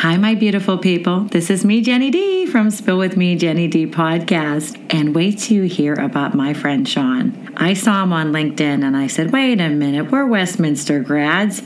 [0.00, 1.20] Hi, my beautiful people.
[1.20, 4.78] This is me, Jenny D from Spill With Me, Jenny D podcast.
[4.90, 7.50] And wait till you hear about my friend Sean.
[7.56, 11.60] I saw him on LinkedIn and I said, wait a minute, we're Westminster grads.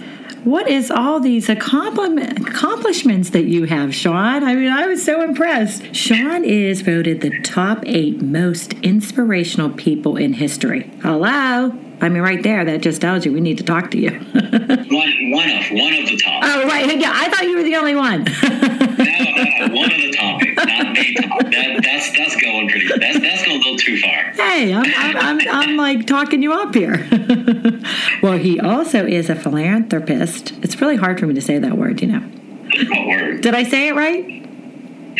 [0.44, 4.44] What is all these accomplishments that you have, Sean?
[4.44, 5.92] I mean, I was so impressed.
[5.92, 10.88] Sean is voted the top eight most inspirational people in history.
[11.02, 11.76] Hello?
[12.02, 14.10] I mean, right there, that just tells you we need to talk to you.
[14.10, 16.42] one, one of one of the top.
[16.44, 16.98] Oh, right.
[16.98, 18.24] Yeah, I thought you were the only one.
[18.24, 21.40] no, no, one of the top, not the top.
[21.42, 22.88] That, that's that's going pretty.
[22.88, 24.32] That's that's going a little too far.
[24.32, 27.06] Hey, I'm I'm, I'm, I'm like talking you up here.
[28.22, 30.52] well, he also is a philanthropist.
[30.62, 32.00] It's really hard for me to say that word.
[32.00, 32.20] You know.
[32.20, 33.40] What word?
[33.42, 34.39] Did I say it right?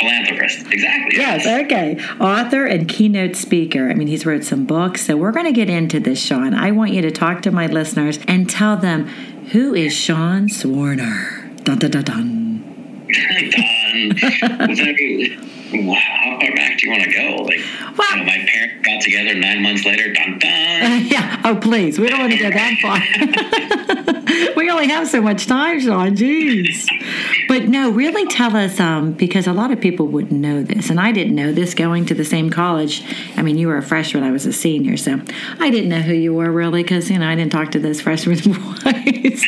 [0.01, 0.67] Philanthropist.
[0.71, 1.17] Exactly.
[1.17, 1.45] Yes.
[1.45, 1.65] yes.
[1.65, 1.99] Okay.
[2.19, 3.91] Author and keynote speaker.
[3.91, 5.03] I mean, he's wrote some books.
[5.07, 6.55] So we're going to get into this, Sean.
[6.55, 9.07] I want you to talk to my listeners and tell them
[9.53, 11.63] who is Sean Swarner.
[11.65, 13.07] Dun dun dun dun.
[14.11, 15.95] dun.
[15.95, 17.43] how far back do you want to go?
[17.43, 17.61] Like,
[17.99, 20.13] well, you know, my parents got together nine months later.
[20.13, 20.83] Dun dun.
[20.83, 21.43] Uh, yeah.
[21.45, 21.99] Oh, please.
[21.99, 24.55] We don't want to go that far.
[24.57, 26.17] we only have so much time, Sean.
[26.17, 26.89] Jeez.
[27.49, 31.01] But no, really tell us, um, because a lot of people wouldn't know this, and
[31.01, 33.05] I didn't know this going to the same college.
[33.37, 35.21] I mean, you were a freshman, I was a senior, so
[35.59, 38.01] I didn't know who you were really, because you know I didn't talk to those
[38.01, 39.45] freshmen boys.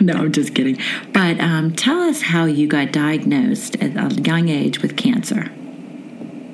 [0.00, 0.78] no, I'm just kidding.
[1.12, 5.50] But um, tell us how you got diagnosed at a young age with cancer.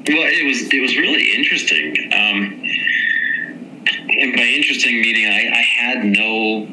[0.07, 1.97] Well, it was it was really interesting.
[2.13, 2.63] Um,
[4.17, 6.69] and by interesting meaning, I, I had no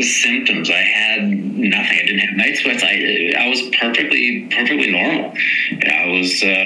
[0.00, 0.70] symptoms.
[0.70, 1.98] I had nothing.
[2.02, 2.82] I didn't have night sweats.
[2.82, 5.34] I I was perfectly perfectly normal.
[5.86, 6.64] I was uh,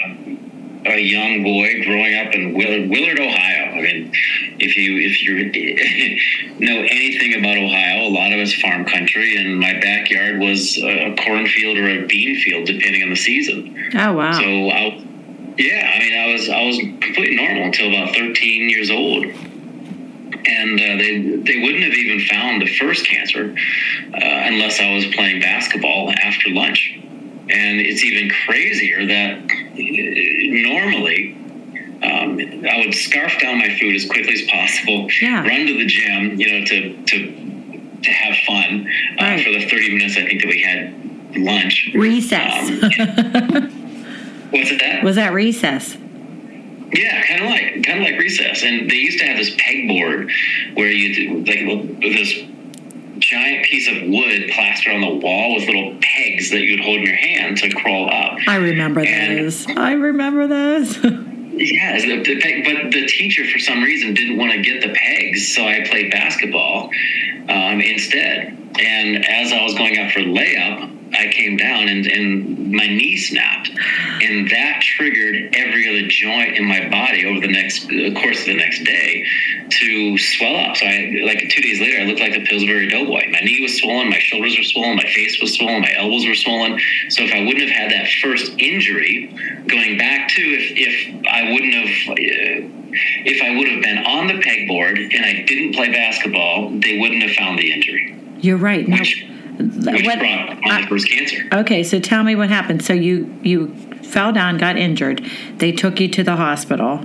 [0.87, 3.73] a young boy growing up in Willard, Willard, Ohio.
[3.73, 4.13] I mean,
[4.59, 9.59] if you if you know anything about Ohio, a lot of it's farm country, and
[9.59, 13.93] my backyard was a cornfield or a bean field, depending on the season.
[13.95, 14.33] Oh wow!
[14.33, 15.05] So I,
[15.59, 19.27] yeah, I mean, I was I was completely normal until about 13 years old
[20.47, 23.55] and uh, they they wouldn't have even found the first cancer
[24.15, 26.97] uh, unless I was playing basketball after lunch.
[26.97, 29.43] And it's even crazier that
[30.51, 31.37] normally
[32.03, 35.47] um, I would scarf down my food as quickly as possible, yeah.
[35.47, 39.45] run to the gym, you know, to to to have fun uh, right.
[39.45, 42.71] for the thirty minutes I think that we had lunch recess.
[42.71, 42.81] Um,
[44.51, 45.01] what's that?
[45.05, 45.97] Was that recess?
[46.93, 50.31] Yeah, kind of like kind of like recess, and they used to have this pegboard
[50.75, 52.50] where you like this
[53.21, 57.05] giant piece of wood plastered on the wall with little pegs that you'd hold in
[57.05, 58.39] your hand to crawl up.
[58.47, 59.67] I remember and, those.
[59.77, 60.97] I remember those.
[61.53, 64.93] yes, the, the peg, but the teacher for some reason didn't want to get the
[64.95, 66.91] pegs, so I played basketball
[67.49, 68.57] um, instead.
[68.81, 73.17] And as I was going out for layup, I came down and, and my knee
[73.17, 78.41] snapped, and that triggered every other joint in my body over the next the course
[78.41, 79.25] of the next day
[79.69, 80.77] to swell up.
[80.77, 83.31] So I like two days later, I looked like a Pillsbury Doughboy.
[83.31, 86.35] My knee was swollen, my shoulders were swollen, my face was swollen, my elbows were
[86.35, 86.79] swollen.
[87.09, 89.35] So if I wouldn't have had that first injury,
[89.67, 92.17] going back to if if I wouldn't have.
[92.17, 96.99] Uh, if I would have been on the pegboard and I didn't play basketball, they
[96.99, 98.17] wouldn't have found the injury.
[98.41, 98.89] You're right.
[98.89, 99.25] Which,
[99.61, 101.45] which what, brought on the first cancer.
[101.53, 102.85] Okay, so tell me what happened.
[102.85, 105.25] So you you fell down, got injured.
[105.57, 106.99] They took you to the hospital.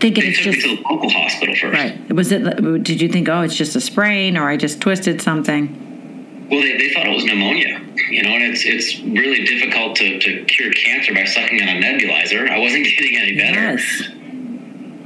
[0.00, 1.74] Thinking they it's just to the local hospital first.
[1.74, 2.12] Right.
[2.12, 2.44] Was it?
[2.82, 6.46] Did you think, oh, it's just a sprain, or I just twisted something?
[6.50, 7.80] Well, they, they thought it was pneumonia.
[8.10, 11.80] You know, and it's it's really difficult to, to cure cancer by sucking on a
[11.80, 12.48] nebulizer.
[12.48, 13.60] I wasn't getting any better.
[13.60, 14.02] Yes.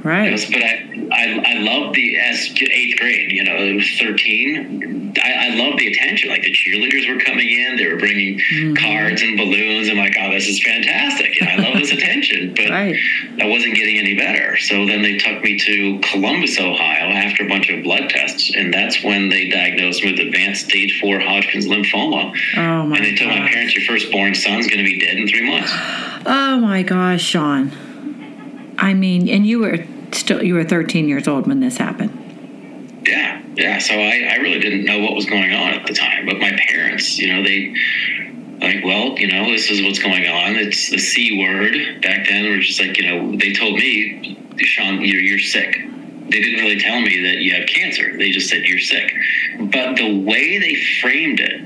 [0.03, 0.37] Right.
[0.37, 3.31] You but I, I, I love the as eighth grade.
[3.31, 5.13] You know, it was thirteen.
[5.23, 6.29] I, I love the attention.
[6.29, 8.73] Like the cheerleaders were coming in, they were bringing Mm-hmm.
[8.75, 9.89] cards and balloons.
[9.89, 11.39] I'm like, oh, this is fantastic.
[11.41, 12.53] And I love this attention.
[12.55, 12.95] But Right.
[13.41, 14.57] I wasn't getting any better.
[14.57, 18.73] So then they took me to Columbus, Ohio, after a bunch of blood tests, and
[18.73, 22.33] that's when they diagnosed me with advanced stage four Hodgkin's lymphoma.
[22.57, 22.97] Oh my God.
[22.97, 25.71] and they told my parents, your firstborn son's going to be dead in three months.
[26.25, 27.71] Oh my gosh, Sean.
[28.77, 29.77] I mean, and you were
[30.13, 33.03] still you were 13 years old when this happened.
[33.05, 33.79] Yeah, yeah.
[33.79, 36.25] So I, I really didn't know what was going on at the time.
[36.25, 37.75] But my parents, you know, they
[38.59, 40.55] like, well, you know, this is what's going on.
[40.55, 42.01] It's the C word.
[42.01, 45.73] Back then, we're just like, you know, they told me, Sean, you're you're sick.
[45.73, 48.17] They didn't really tell me that you have cancer.
[48.17, 49.13] They just said you're sick.
[49.59, 51.61] But the way they framed it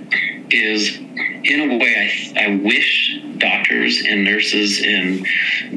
[0.51, 5.25] is, in a way, I I wish doctors and nurses and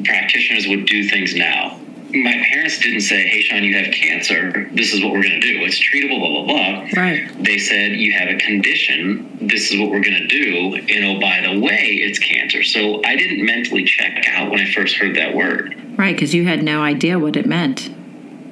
[0.07, 1.79] practitioners would do things now
[2.13, 4.69] my parents didn't say, "Hey, Sean, you have cancer.
[4.73, 5.61] This is what we're going to do.
[5.65, 7.03] It's treatable." Blah blah blah.
[7.03, 7.31] Right.
[7.43, 9.39] They said, "You have a condition.
[9.41, 12.63] This is what we're going to do." And oh, by the way, it's cancer.
[12.63, 15.75] So I didn't mentally check out when I first heard that word.
[15.97, 17.89] Right, because you had no idea what it meant.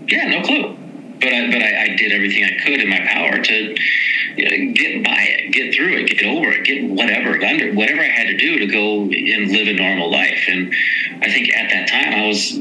[0.06, 0.76] Yeah, no clue.
[1.20, 3.76] But I, but I, I did everything I could in my power to
[4.36, 8.00] you know, get by it, get through it, get over it, get whatever under whatever
[8.00, 10.44] I had to do to go and live a normal life.
[10.48, 10.72] And
[11.22, 12.52] I think at that time I was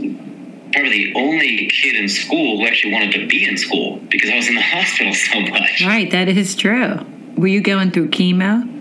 [0.74, 4.36] probably the only kid in school who actually wanted to be in school because I
[4.36, 5.84] was in the hospital so much.
[5.86, 7.06] Right, that is true.
[7.38, 8.74] Were you going through chemo?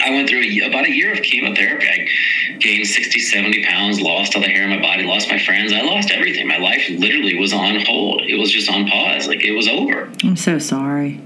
[0.00, 1.86] I went through a, about a year of chemotherapy.
[1.86, 5.72] I gained 60, 70 pounds, lost all the hair in my body, lost my friends.
[5.72, 6.48] I lost everything.
[6.48, 8.22] My life literally was on hold.
[8.22, 9.28] It was just on pause.
[9.28, 10.10] Like it was over.
[10.22, 11.20] I'm so sorry.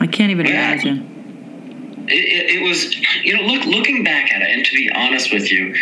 [0.00, 2.06] I can't even imagine.
[2.08, 2.94] It, it, it was,
[3.24, 5.74] you know, look, looking back at it, and to be honest with you,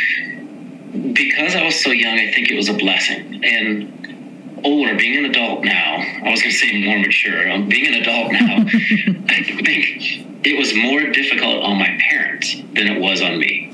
[1.14, 3.44] because I was so young, I think it was a blessing.
[3.44, 7.50] And older, being an adult now, I was going to say more mature.
[7.50, 8.56] Um, being an adult now,
[9.28, 13.70] I think it was more difficult on my parents than it was on me.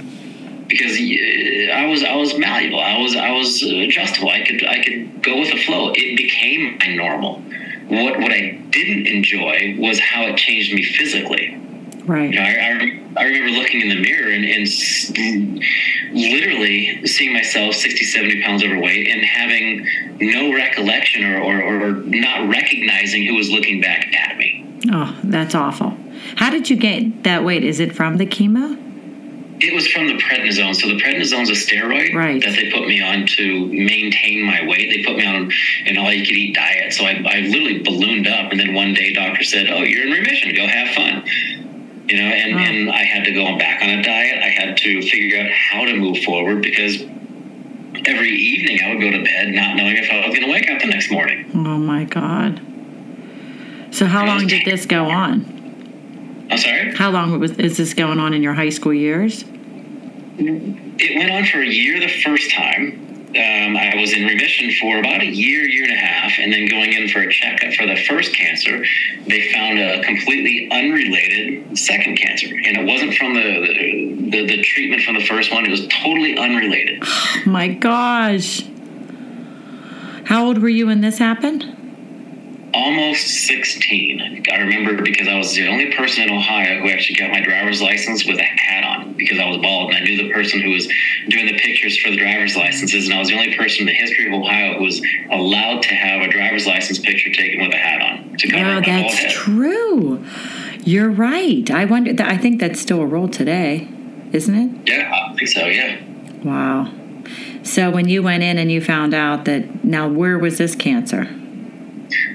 [0.69, 4.31] Because uh, I was I was malleable, I was I was adjustable.
[4.31, 5.91] I could I could go with the flow.
[5.93, 7.41] It became my normal.
[7.89, 11.57] What what I didn't enjoy was how it changed me physically.
[12.05, 12.31] Right.
[12.31, 15.63] You know, I, I, I remember looking in the mirror and, and
[16.13, 19.87] literally seeing myself 60, 70 pounds overweight and having
[20.21, 24.65] no recollection or, or, or not recognizing who was looking back at me.
[24.93, 25.97] Oh, that's awful.
[26.37, 27.65] How did you gain that weight?
[27.65, 28.79] Is it from the chemo?
[29.63, 30.75] It was from the prednisone.
[30.75, 32.43] So the prednisone is a steroid Right.
[32.43, 34.89] that they put me on to maintain my weight.
[34.91, 35.51] They put me on
[35.87, 36.95] an all-you-could-eat diet.
[36.95, 40.13] So I, I literally ballooned up, and then one day doctor said, "Oh, you're in
[40.13, 40.55] remission.
[40.55, 41.25] Go have fun."
[42.11, 42.59] You know, and, Oh.
[42.59, 44.43] and I had to go back on a diet.
[44.43, 47.01] I had to figure out how to move forward because
[48.05, 50.69] every evening I would go to bed not knowing if I was going to wake
[50.69, 51.49] up the next morning.
[51.55, 52.61] Oh my God.
[53.93, 56.49] So how long did this go on?
[56.51, 56.97] I'm sorry.
[56.97, 59.45] How long was is this going on in your high school years?
[60.37, 63.10] It went on for a year the first time.
[63.31, 66.67] Um, I was in remission for about a year, year and a half, and then
[66.67, 68.85] going in for a checkup for the first cancer,
[69.27, 75.03] they found a completely unrelated second cancer, and it wasn't from the the, the treatment
[75.03, 75.65] from the first one.
[75.65, 77.05] It was totally unrelated.
[77.47, 78.63] My gosh.
[80.25, 81.80] How old were you when this happened?
[82.73, 84.45] Almost 16.
[84.53, 87.83] I remember because I was the only person in Ohio who actually got my driver's
[87.83, 90.71] license with a hat on because I was bald, and I knew the person who
[90.71, 90.87] was
[91.29, 93.93] doing the pictures for the driver's licenses, and I was the only person in the
[93.93, 97.77] history of Ohio who was allowed to have a driver's license picture taken with a
[97.77, 100.25] hat on to cover bald that's true.
[100.85, 101.69] You're right.
[101.71, 102.23] I wonder.
[102.23, 103.89] I think that's still a rule today,
[104.33, 104.89] isn't it?
[104.89, 105.67] Yeah, I think so.
[105.67, 106.01] Yeah.
[106.45, 106.93] Wow.
[107.63, 111.29] So when you went in and you found out that now where was this cancer?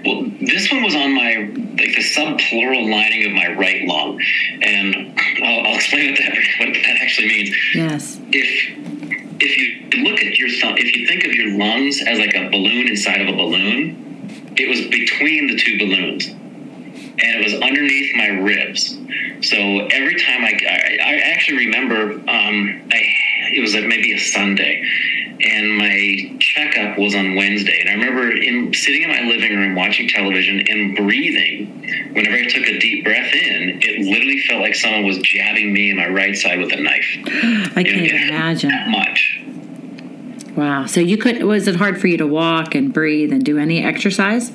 [0.04, 4.22] Well, this one was on my like the subpleural lining of my right lung,
[4.62, 7.56] and I'll, I'll explain what that what that actually means.
[7.74, 8.20] Yes.
[8.32, 8.76] if
[9.40, 12.50] if you look at your thumb, if you think of your lungs as like a
[12.50, 16.30] balloon inside of a balloon, it was between the two balloons,
[17.20, 18.98] and it was underneath my ribs.
[19.42, 23.02] So every time I, I, I actually remember, um, I
[23.54, 24.82] it was like maybe a Sunday,
[25.40, 29.76] and my checkup was on Wednesday, and I remember in sitting in my living room
[29.76, 31.72] watching television and breathing.
[32.14, 35.92] Whenever I took a deep breath in, it literally felt like someone was jabbing me
[35.92, 37.18] in my right side with a knife.
[37.76, 38.70] I can't it even hurt imagine.
[38.70, 39.42] that much.
[40.56, 40.86] Wow.
[40.86, 43.84] So you could was it hard for you to walk and breathe and do any
[43.84, 44.52] exercise?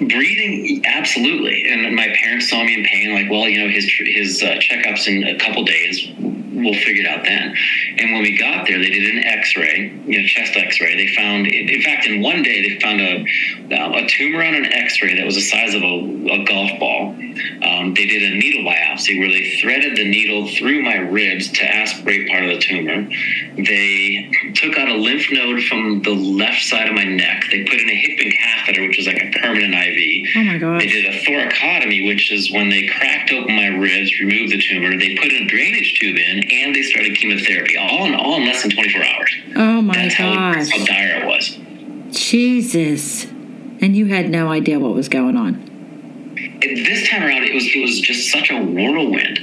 [0.00, 1.66] Breathing, absolutely.
[1.68, 3.14] And my parents saw me in pain.
[3.14, 6.08] Like, well, you know, his his uh, checkups in a couple days
[6.52, 7.54] we'll figure it out then.
[7.98, 10.96] And when we got there, they did an X-ray, you know, chest X-ray.
[10.96, 13.24] They found, in fact, in one day they found a
[13.72, 17.14] a tumor on an X-ray that was the size of a, a golf ball.
[17.62, 21.64] Um, they did a needle biopsy where they threaded the needle through my ribs to
[21.64, 23.08] aspirate part of the tumor.
[23.56, 27.44] They took out a lymph node from the left side of my neck.
[27.50, 30.26] They put in a Hickman catheter, which is like a permanent IV.
[30.36, 30.82] Oh my gosh.
[30.82, 34.98] They did a thoracotomy, which is when they cracked open my ribs, removed the tumor.
[34.98, 38.62] They put a drainage tube in, and they started chemotherapy, all in all in less
[38.62, 39.30] than 24 hours.
[39.56, 40.54] Oh my That's gosh.
[40.56, 41.58] that's how dire it was.
[42.16, 43.24] Jesus.
[43.82, 45.54] And you had no idea what was going on.
[46.62, 49.38] And this time around, it was it was just such a whirlwind.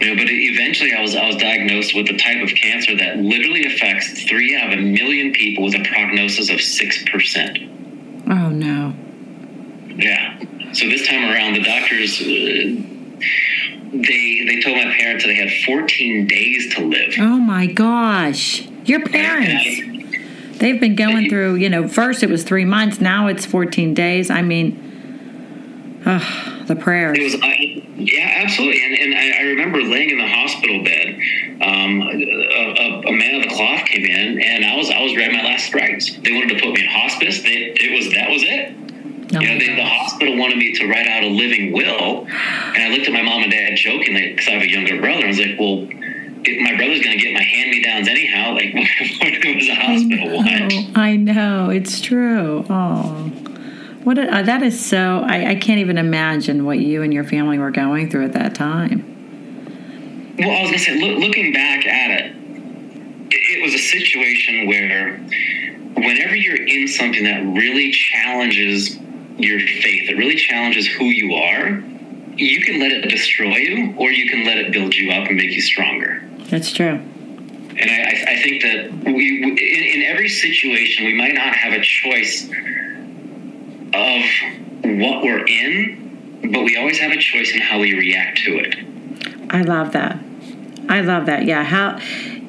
[0.00, 3.18] You know, but eventually, I was I was diagnosed with a type of cancer that
[3.18, 7.58] literally affects three out of a million people with a prognosis of six percent.
[8.28, 8.94] Oh no.
[9.96, 10.38] Yeah.
[10.72, 12.20] So this time around, the doctors.
[12.20, 12.86] Uh,
[13.92, 17.14] they they told my parents that they had 14 days to live.
[17.18, 18.66] Oh my gosh.
[18.84, 19.80] Your parents.
[20.58, 24.30] They've been going through, you know, first it was three months, now it's 14 days.
[24.30, 27.18] I mean, ugh, the prayers.
[27.18, 28.84] It was, I, yeah, absolutely.
[28.84, 31.18] And, and I, I remember laying in the hospital bed.
[31.62, 35.14] Um, a, a, a man of the cloth came in, and I was I was
[35.14, 36.16] ready my last rites.
[36.16, 37.42] They wanted to put me in hospice.
[37.42, 38.74] They, it was that was it.
[39.32, 42.82] Oh you know, they, the hospital wanted me to write out a living will, and
[42.82, 45.24] I looked at my mom and dad jokingly because I have a younger brother.
[45.24, 45.86] I was like, "Well,
[46.42, 48.50] if my brother's going to get my hand me downs anyhow.
[48.60, 51.70] Like, what was a hospital watch?" Oh, I know.
[51.70, 52.64] It's true.
[52.68, 53.32] Oh.
[54.02, 57.24] What a, uh, that is so I, I can't even imagine what you and your
[57.24, 60.34] family were going through at that time.
[60.38, 62.32] Well, I was going to say, look, looking back at it,
[63.30, 65.18] it, it was a situation where
[65.94, 68.98] whenever you're in something that really challenges
[69.42, 71.82] your faith, it really challenges who you are,
[72.36, 75.36] you can let it destroy you or you can let it build you up and
[75.36, 76.22] make you stronger.
[76.48, 76.86] That's true.
[77.78, 81.82] And I, I- think that we, in, in every situation, we might not have a
[81.82, 82.44] choice
[83.92, 84.22] of
[84.82, 88.76] what we're in, but we always have a choice in how we react to it.
[89.50, 90.18] I love that.
[90.88, 91.44] I love that.
[91.44, 91.98] Yeah, how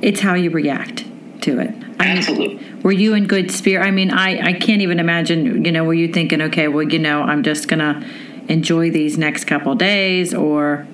[0.01, 1.03] it's how you react
[1.41, 1.69] to it.
[1.99, 2.73] I mean, Absolutely.
[2.81, 3.85] were you in good spirit?
[3.85, 5.65] I mean, I I can't even imagine.
[5.65, 8.05] You know, were you thinking, okay, well, you know, I'm just gonna
[8.47, 10.87] enjoy these next couple days, or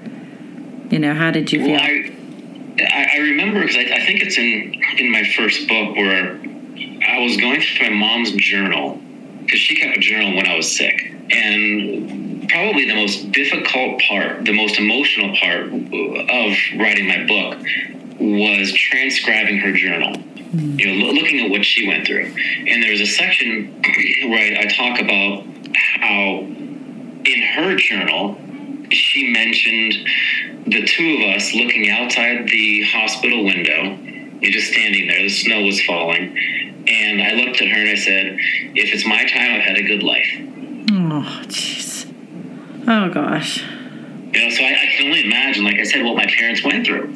[0.89, 1.71] you know, how did you feel?
[1.71, 2.11] Well, I,
[2.79, 6.39] I I remember because I, I think it's in in my first book where
[7.07, 9.01] I was going through my mom's journal
[9.41, 14.45] because she kept a journal when I was sick, and probably the most difficult part,
[14.45, 17.57] the most emotional part of writing my book
[18.19, 20.21] was transcribing her journal.
[20.53, 22.33] You know, loo- looking at what she went through,
[22.67, 23.73] and there's a section
[24.29, 25.43] where I, I talk about
[26.01, 26.39] how
[27.25, 28.37] in her journal
[28.91, 29.93] she mentioned
[30.65, 33.97] the two of us looking outside the hospital window,
[34.41, 35.23] you're just standing there.
[35.23, 36.37] The snow was falling.
[36.87, 38.37] And I looked at her and I said,
[38.75, 40.29] If it's my time, I've had a good life.
[40.91, 42.05] oh, jeez.
[42.87, 43.63] Oh gosh.
[44.33, 46.85] You know, so I, I can only imagine, like I said, what my parents went
[46.85, 47.07] through.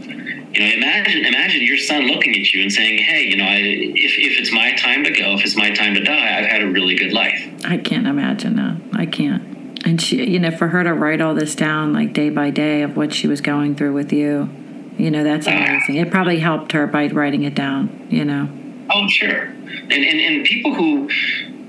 [0.53, 3.57] You know, imagine imagine your son looking at you and saying, Hey, you know, I,
[3.57, 6.63] if, if it's my time to go, if it's my time to die, I've had
[6.63, 7.49] a really good life.
[7.65, 8.77] I can't imagine that.
[8.93, 9.51] I can't.
[9.85, 12.81] And she, you know, for her to write all this down like day by day
[12.81, 14.49] of what she was going through with you,
[14.97, 15.51] you know, that's ah.
[15.51, 15.95] amazing.
[15.95, 18.49] It probably helped her by writing it down, you know.
[18.93, 19.43] Oh, sure.
[19.43, 21.09] And and, and people who,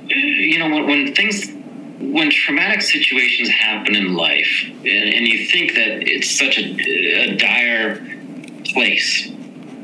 [0.08, 1.52] you know, when, when things,
[2.10, 7.36] when traumatic situations happen in life, and, and you think that it's such a, a
[7.36, 8.04] dire
[8.72, 9.28] place,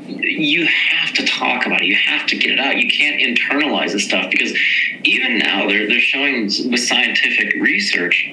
[0.05, 1.85] you have to talk about it.
[1.85, 2.77] You have to get it out.
[2.77, 4.53] You can't internalize this stuff because
[5.03, 8.29] even now they're they're showing with scientific research,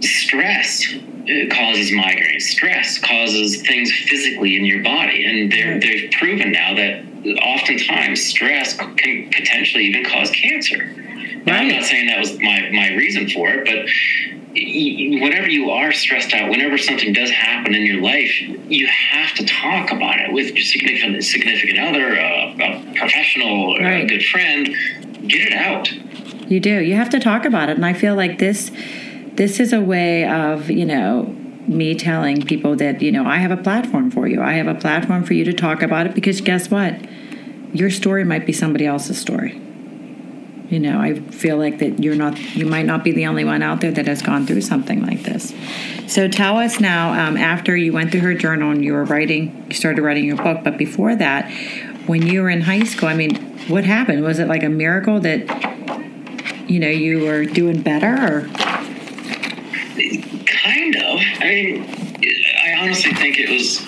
[0.00, 2.42] stress uh, causes migraines.
[2.42, 7.04] Stress causes things physically in your body, and they're they've proven now that
[7.42, 10.94] oftentimes stress can potentially even cause cancer.
[11.48, 13.88] Now, I'm not saying that was my my reason for it, but
[15.22, 18.32] whenever you are stressed out, whenever something does happen in your life,
[18.68, 23.82] you have to talk about it with your significant significant other, uh, a professional, or
[23.82, 24.66] a good friend.
[25.26, 25.90] Get it out.
[26.50, 26.80] You do.
[26.82, 28.70] You have to talk about it, and I feel like this
[29.34, 31.34] this is a way of you know
[31.66, 34.42] me telling people that you know I have a platform for you.
[34.42, 36.94] I have a platform for you to talk about it because guess what,
[37.72, 39.62] your story might be somebody else's story.
[40.68, 43.62] You know, I feel like that you're not you might not be the only one
[43.62, 45.54] out there that has gone through something like this.
[46.06, 49.64] So tell us now, um, after you went through her journal and you were writing,
[49.68, 51.50] you started writing your book, but before that,
[52.06, 53.36] when you were in high school, I mean,
[53.68, 54.22] what happened?
[54.22, 55.46] Was it like a miracle that
[56.68, 58.48] you know you were doing better or
[60.46, 61.20] Kind of.
[61.40, 61.82] I mean,
[62.64, 63.80] I honestly think it was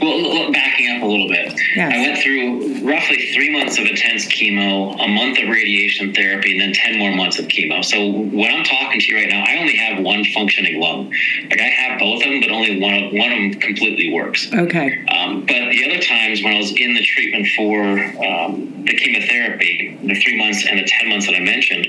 [0.00, 1.92] Well, backing up a little bit, Yes.
[1.92, 6.60] I went through roughly three months of intense chemo, a month of radiation therapy, and
[6.60, 7.84] then 10 more months of chemo.
[7.84, 11.10] So when I'm talking to you right now, I only have one functioning lung.
[11.50, 14.52] Like I have both of them, but only one of, one of them completely works.
[14.52, 15.04] Okay.
[15.06, 17.82] Um, but the other times when I was in the treatment for
[18.24, 21.86] um, the chemotherapy, the three months and the 10 months that I mentioned,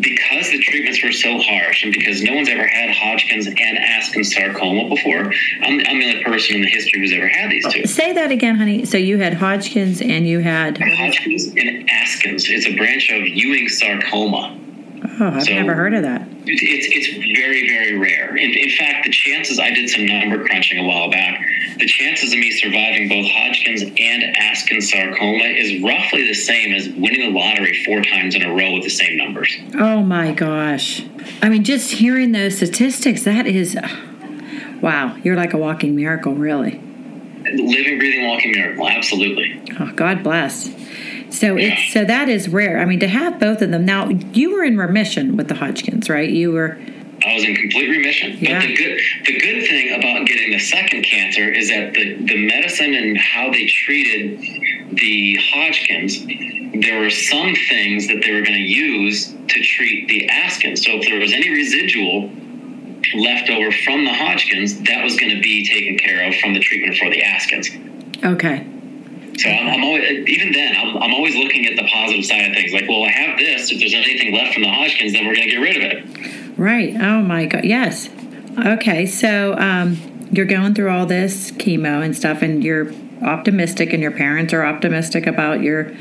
[0.00, 4.24] because the treatments were so harsh and because no one's ever had Hodgkin's and Askin
[4.24, 7.86] sarcoma before, I'm, I'm the only person in the history who's ever had these two.
[7.86, 8.84] Say that again, honey.
[8.84, 10.78] So you had Hodgkin's and you had.
[10.78, 12.48] Hodgkin's and Askins.
[12.48, 14.58] It's a branch of Ewing sarcoma.
[15.20, 16.28] Oh, I've So- never heard of that.
[16.44, 18.36] It's it's very very rare.
[18.36, 21.44] In, in fact, the chances I did some number crunching a while back.
[21.78, 26.88] The chances of me surviving both Hodgkin's and Askin sarcoma is roughly the same as
[26.88, 29.56] winning the lottery four times in a row with the same numbers.
[29.78, 31.04] Oh my gosh.
[31.42, 33.76] I mean, just hearing those statistics, that is.
[34.80, 36.80] Wow, you're like a walking miracle, really.
[37.44, 38.88] Living, breathing, walking miracle.
[38.88, 39.60] Absolutely.
[39.78, 40.70] Oh, God bless.
[41.30, 41.72] So Yeah.
[41.74, 42.78] it's so that is rare.
[42.78, 43.84] I mean, to have both of them.
[43.84, 46.28] Now, you were in remission with the Hodgkins, right?
[46.28, 46.78] You were.
[47.24, 48.36] I was in complete remission.
[48.40, 48.58] Yeah.
[48.60, 52.46] But the good the good thing about getting the second cancer is that the, the
[52.46, 54.40] medicine and how they treated
[54.92, 56.24] the Hodgkins,
[56.74, 60.76] there were some things that they were going to use to treat the Askin.
[60.76, 62.28] So if there was any residual
[63.14, 66.60] left over from the Hodgkins, that was going to be taken care of from the
[66.60, 67.68] treatment for the Askins.
[68.24, 68.66] Okay.
[69.38, 72.54] So I'm, I'm always, even then, I'm, I'm always looking at the positive side of
[72.54, 72.72] things.
[72.72, 73.70] Like, well, I have this.
[73.70, 76.58] If there's anything left from the Hodgkins, then we're going to get rid of it.
[76.58, 76.94] Right.
[77.00, 77.64] Oh my God.
[77.64, 78.10] Yes.
[78.58, 79.06] Okay.
[79.06, 82.92] So um, you're going through all this chemo and stuff, and you're
[83.22, 85.92] optimistic, and your parents are optimistic about your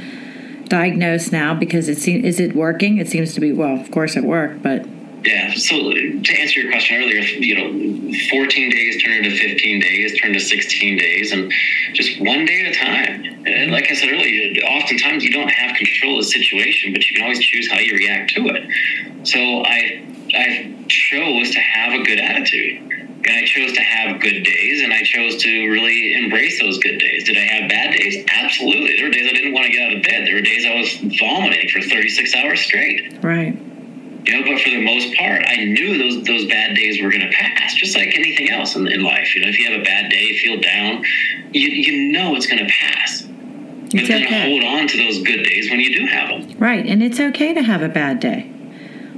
[0.67, 2.98] diagnosis now because it seems is it working?
[2.98, 3.53] It seems to be.
[3.53, 4.86] Well, of course it worked, but
[5.24, 5.54] Yeah.
[5.54, 10.34] So to answer your question earlier, you know, 14 days turned into 15 days, turned
[10.34, 11.51] to 16 days, and
[11.94, 13.46] just one day at a time.
[13.46, 17.16] And like I said earlier, oftentimes you don't have control of the situation, but you
[17.16, 19.28] can always choose how you react to it.
[19.28, 22.88] So I I chose to have a good attitude.
[23.24, 26.98] And I chose to have good days, and I chose to really embrace those good
[26.98, 27.24] days.
[27.25, 28.25] Did I have bad days?
[28.27, 28.96] Absolutely.
[28.96, 30.25] There were days I didn't want to get out of bed.
[30.25, 33.24] There were days I was vomiting for 36 hours straight.
[33.24, 33.71] right.
[34.25, 37.22] You know, but for the most part, I knew those those bad days were going
[37.22, 39.34] to pass, just like anything else in, in life.
[39.36, 41.03] You know, if you have a bad day, feel down,
[41.51, 43.24] you, you know it's going to pass.
[43.24, 44.50] But It's then okay.
[44.50, 46.57] hold on to those good days when you do have them.
[46.60, 48.50] Right, and it's okay to have a bad day.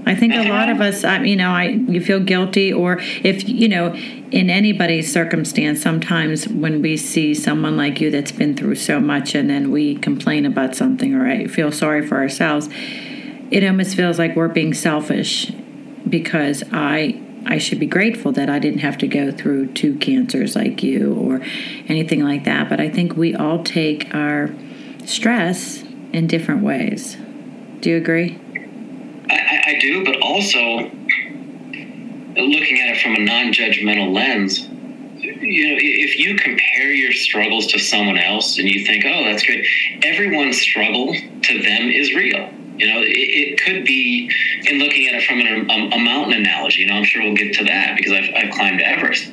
[0.05, 3.47] I think a lot of us, I- you know, I you feel guilty, or if
[3.47, 3.93] you know,
[4.31, 9.35] in anybody's circumstance, sometimes when we see someone like you that's been through so much,
[9.35, 12.67] and then we complain about something, or I feel sorry for ourselves,
[13.53, 15.51] it almost feels like we're being selfish
[16.09, 17.21] because I.
[17.45, 21.13] I should be grateful that I didn't have to go through two cancers like you
[21.13, 21.41] or
[21.89, 22.69] anything like that.
[22.69, 24.49] But I think we all take our
[25.03, 27.17] stress in different ways.
[27.81, 28.39] Do you agree?
[29.29, 30.89] I, I, do, but also
[32.37, 34.61] looking at it from a non-judgmental lens.
[34.61, 39.45] You know, if you compare your struggles to someone else and you think, "Oh, that's
[39.45, 39.65] great,"
[40.01, 42.49] everyone's struggle to them is real.
[42.83, 44.29] You know, it, it could be
[44.65, 46.81] in looking at it from an, a, a mountain analogy.
[46.81, 49.31] You know, I'm sure we'll get to that because I've, I've climbed Everest.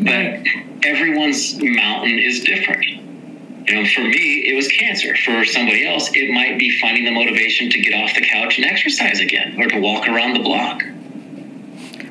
[0.00, 0.46] But
[0.84, 2.84] everyone's mountain is different.
[2.86, 5.16] You know, for me, it was cancer.
[5.16, 8.64] For somebody else, it might be finding the motivation to get off the couch and
[8.64, 10.84] exercise again, or to walk around the block.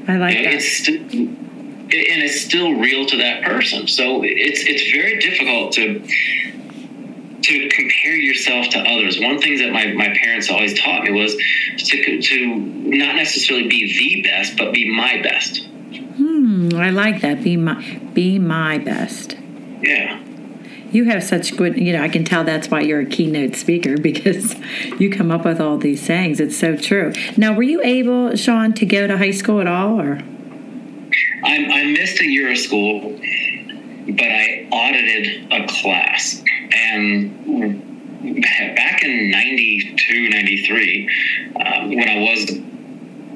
[0.10, 0.54] I like You know, that.
[0.56, 3.88] it's st- and it's still real to that person.
[3.88, 6.06] So it's it's very difficult to
[7.44, 9.20] to compare yourself to others.
[9.20, 11.36] One thing that my, my parents always taught me was
[11.78, 15.66] to to not necessarily be the best, but be my best.
[16.16, 17.44] Hmm, I like that.
[17.44, 17.82] Be my
[18.14, 19.38] be my best.
[19.82, 20.20] Yeah.
[20.92, 23.98] You have such good, you know, I can tell that's why you're a keynote speaker
[24.02, 24.56] because
[25.00, 26.40] you come up with all these sayings.
[26.40, 27.14] It's so true.
[27.36, 30.20] Now, were you able, Sean, to go to high school at all or?
[31.44, 33.20] I, I missed a year of school,
[34.08, 36.44] but I audited a class.
[36.74, 37.84] And
[38.76, 41.10] back in 92, 93,
[41.56, 42.50] um, when I was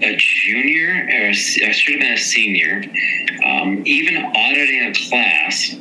[0.02, 2.84] a junior, or a I should have been a senior,
[3.44, 5.76] um, even auditing a class,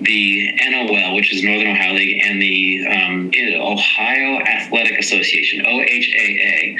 [0.00, 6.78] the NOL, which is Northern Ohio League, and the um, Ohio Athletic Association, OHAA,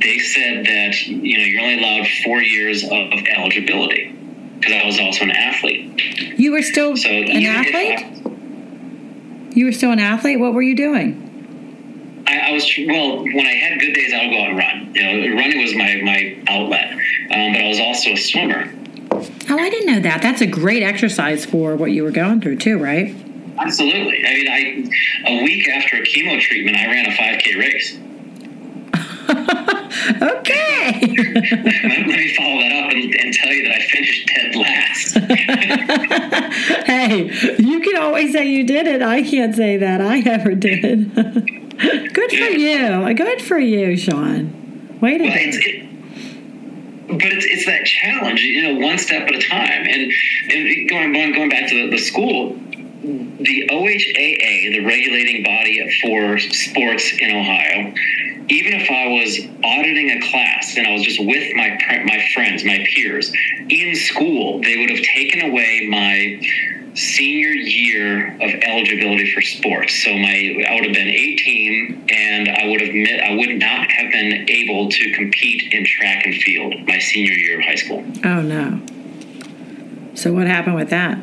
[0.00, 4.14] they said that you know you're only allowed four years of eligibility
[4.58, 6.00] because I was also an athlete.
[6.38, 8.31] You were still So an athlete?
[9.54, 10.40] You were still an athlete?
[10.40, 12.24] What were you doing?
[12.26, 14.94] I, I was well when I had good days, I would go out and run.
[14.94, 18.72] You know, running was my my outlet, um, but I was also a swimmer.
[19.50, 20.22] Oh, I didn't know that.
[20.22, 23.14] That's a great exercise for what you were going through, too, right?
[23.58, 24.24] Absolutely.
[24.26, 27.98] I mean, I a week after a chemo treatment, I ran a 5K race.
[30.22, 31.00] okay.
[31.00, 35.16] Let me follow that up and, and, tell you that I finished dead last.
[36.86, 39.02] hey, you can always say you did it.
[39.02, 41.14] I can't say that I ever did.
[41.14, 43.14] Good for you.
[43.14, 44.98] Good for you, Sean.
[45.00, 45.54] Wait a minute.
[45.56, 45.88] It,
[47.08, 49.86] but it's, it's that challenge, you know, one step at a time.
[49.86, 50.12] And,
[50.50, 52.58] and going, going, going back to the, the school,
[53.02, 57.92] the OHAA, the regulating body for sports in Ohio,
[58.48, 62.64] even if I was auditing a class and I was just with my my friends,
[62.64, 63.32] my peers
[63.68, 66.40] in school, they would have taken away my
[66.94, 70.04] senior year of eligibility for sports.
[70.04, 74.12] So my I would have been 18 and I would have I would not have
[74.12, 78.04] been able to compete in track and field my senior year of high school.
[78.24, 78.80] Oh no.
[80.14, 81.18] So what happened with that?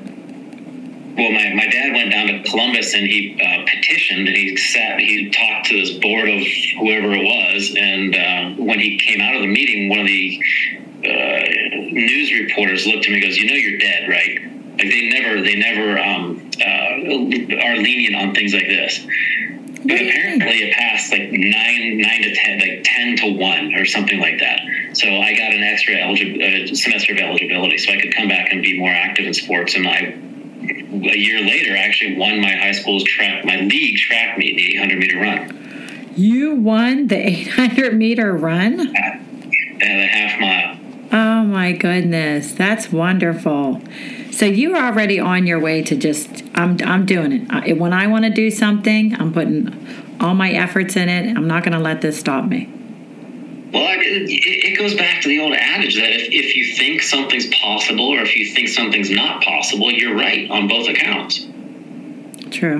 [1.19, 4.99] Well, my, my dad went down to Columbus and he uh, petitioned and he sat,
[4.99, 6.41] he talked to this board of
[6.79, 7.75] whoever it was.
[7.77, 10.41] And uh, when he came out of the meeting, one of the
[11.03, 14.39] uh, news reporters looked at me and goes, You know, you're dead, right?
[14.79, 19.05] Like they never, they never um, uh, are lenient on things like this.
[19.85, 24.19] But apparently it passed like nine, nine to ten, like ten to one or something
[24.19, 24.59] like that.
[24.93, 26.39] So I got an extra eligi-
[26.71, 29.75] uh, semester of eligibility, so I could come back and be more active in sports.
[29.75, 30.17] And I
[30.61, 34.77] a year later, I actually won my high school's track, my league track meet, the
[34.77, 36.11] 800 meter run.
[36.15, 38.95] You won the 800 meter run?
[38.95, 39.21] At,
[39.81, 40.79] at a half mile.
[41.11, 43.81] Oh my goodness, that's wonderful.
[44.31, 47.73] So you're already on your way to just I'm I'm doing it.
[47.77, 51.35] When I want to do something, I'm putting all my efforts in it.
[51.35, 52.71] I'm not going to let this stop me.
[53.71, 57.47] Well, it, it goes back to the old adage that if, if you think something's
[57.47, 61.45] possible or if you think something's not possible, you're right on both accounts.
[62.49, 62.79] True.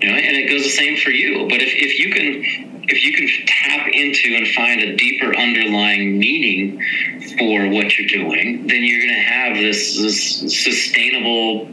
[0.00, 1.48] You know, and it goes the same for you.
[1.48, 6.18] But if, if you can if you can tap into and find a deeper underlying
[6.18, 6.82] meaning
[7.38, 11.66] for what you're doing, then you're going to have this, this sustainable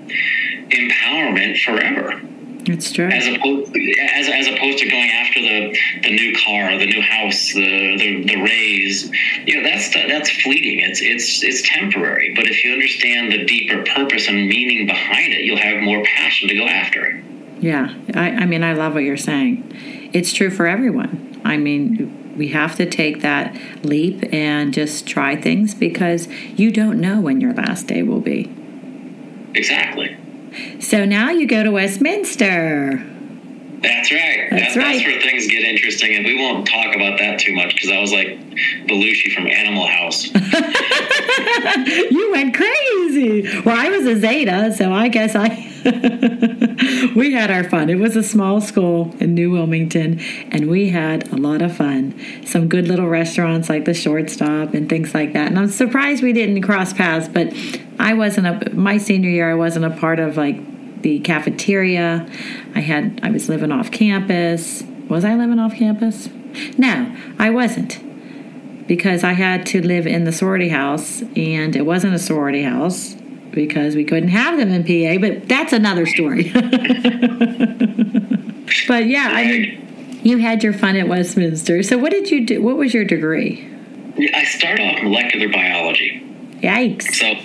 [0.70, 2.22] empowerment forever.
[2.68, 3.08] It's true.
[3.08, 7.54] As opposed, as, as opposed to going after the, the new car, the new house,
[7.54, 9.12] the, the, the raise,
[9.46, 10.80] you know, that's that's fleeting.
[10.80, 12.34] It's it's it's temporary.
[12.36, 16.50] But if you understand the deeper purpose and meaning behind it, you'll have more passion
[16.50, 17.24] to go after it.
[17.60, 20.10] Yeah, I, I mean, I love what you're saying.
[20.14, 21.42] It's true for everyone.
[21.46, 27.00] I mean, we have to take that leap and just try things because you don't
[27.00, 28.54] know when your last day will be.
[29.54, 30.18] Exactly.
[30.80, 33.15] So now you go to Westminster.
[33.86, 34.48] That's right.
[34.50, 34.94] That's, that's, right.
[34.94, 38.00] That's where things get interesting, and we won't talk about that too much because I
[38.00, 38.28] was like
[38.88, 40.26] Belushi from Animal House.
[42.12, 43.62] you went crazy.
[43.62, 45.72] Well, I was a Zeta, so I guess I.
[47.16, 47.92] we had our fun.
[47.92, 50.20] It was a small school in New Wilmington,
[50.52, 52.20] and we had a lot of fun.
[52.44, 55.50] Some good little restaurants like the Shortstop and things like that.
[55.50, 57.54] And I'm surprised we didn't cross paths, but
[58.00, 59.52] I wasn't a my senior year.
[59.52, 60.60] I wasn't a part of like
[61.06, 62.28] the cafeteria.
[62.74, 64.84] I had I was living off campus.
[65.08, 66.30] Was I living off campus?
[66.80, 68.02] No, I wasn't.
[68.88, 73.14] Because I had to live in the sorority house and it wasn't a sorority house
[73.52, 76.50] because we couldn't have them in PA, but that's another story.
[78.88, 81.84] but yeah, I mean, you had your fun at Westminster.
[81.84, 82.64] So what did you do?
[82.64, 83.72] What was your degree?
[84.34, 86.24] I started off molecular biology.
[86.62, 87.14] Yikes.
[87.14, 87.36] So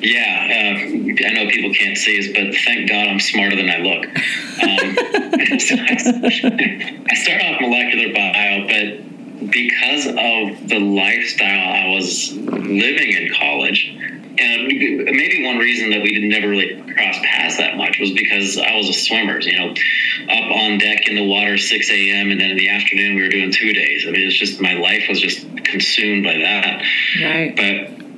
[0.00, 3.78] yeah, uh, I know people can't see us, but thank God I'm smarter than I
[3.78, 4.06] look.
[4.06, 12.32] Um, so I, I started off molecular bio, but because of the lifestyle I was
[12.32, 13.94] living in college,
[14.38, 18.56] and maybe one reason that we didn't never really cross paths that much was because
[18.56, 19.38] I was a swimmer.
[19.40, 22.30] You know, up on deck in the water 6 a.m.
[22.30, 24.06] and then in the afternoon we were doing two days.
[24.06, 26.84] I mean, it's just my life was just consumed by that.
[27.22, 27.54] Right.
[27.54, 28.09] But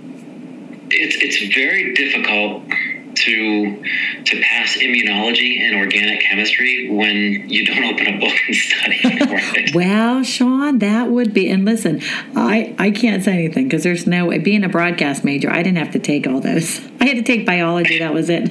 [0.92, 2.64] it's it's very difficult
[3.14, 3.83] to
[4.24, 9.74] to pass immunology and organic chemistry when you don't open a book and study it.
[9.74, 11.50] well, Sean, that would be.
[11.50, 12.00] And listen,
[12.35, 14.38] I I can't say anything because there's no way.
[14.38, 16.81] Being a broadcast major, I didn't have to take all those.
[17.00, 17.98] I had to take biology.
[17.98, 18.48] That was it.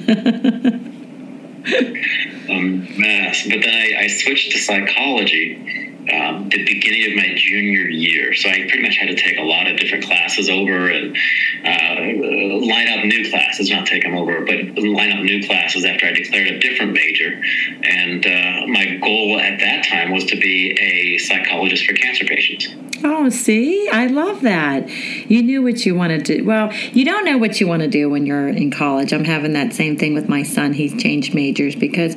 [2.50, 7.88] um, mass, but then I, I switched to psychology um, the beginning of my junior
[7.88, 8.34] year.
[8.34, 11.16] So I pretty much had to take a lot of different classes over and
[11.64, 16.06] uh, line up new classes, not take them over, but line up new classes after
[16.06, 17.40] I declared a different major.
[17.84, 22.68] And uh, my goal at that time was to be a psychologist for cancer patients.
[23.04, 24.88] Oh, see, I love that.
[25.28, 26.42] You knew what you wanted to.
[26.42, 29.12] Well, you don't know what you want to do when you're in college.
[29.12, 30.72] I'm having that same thing with my son.
[30.72, 32.14] He's changed majors because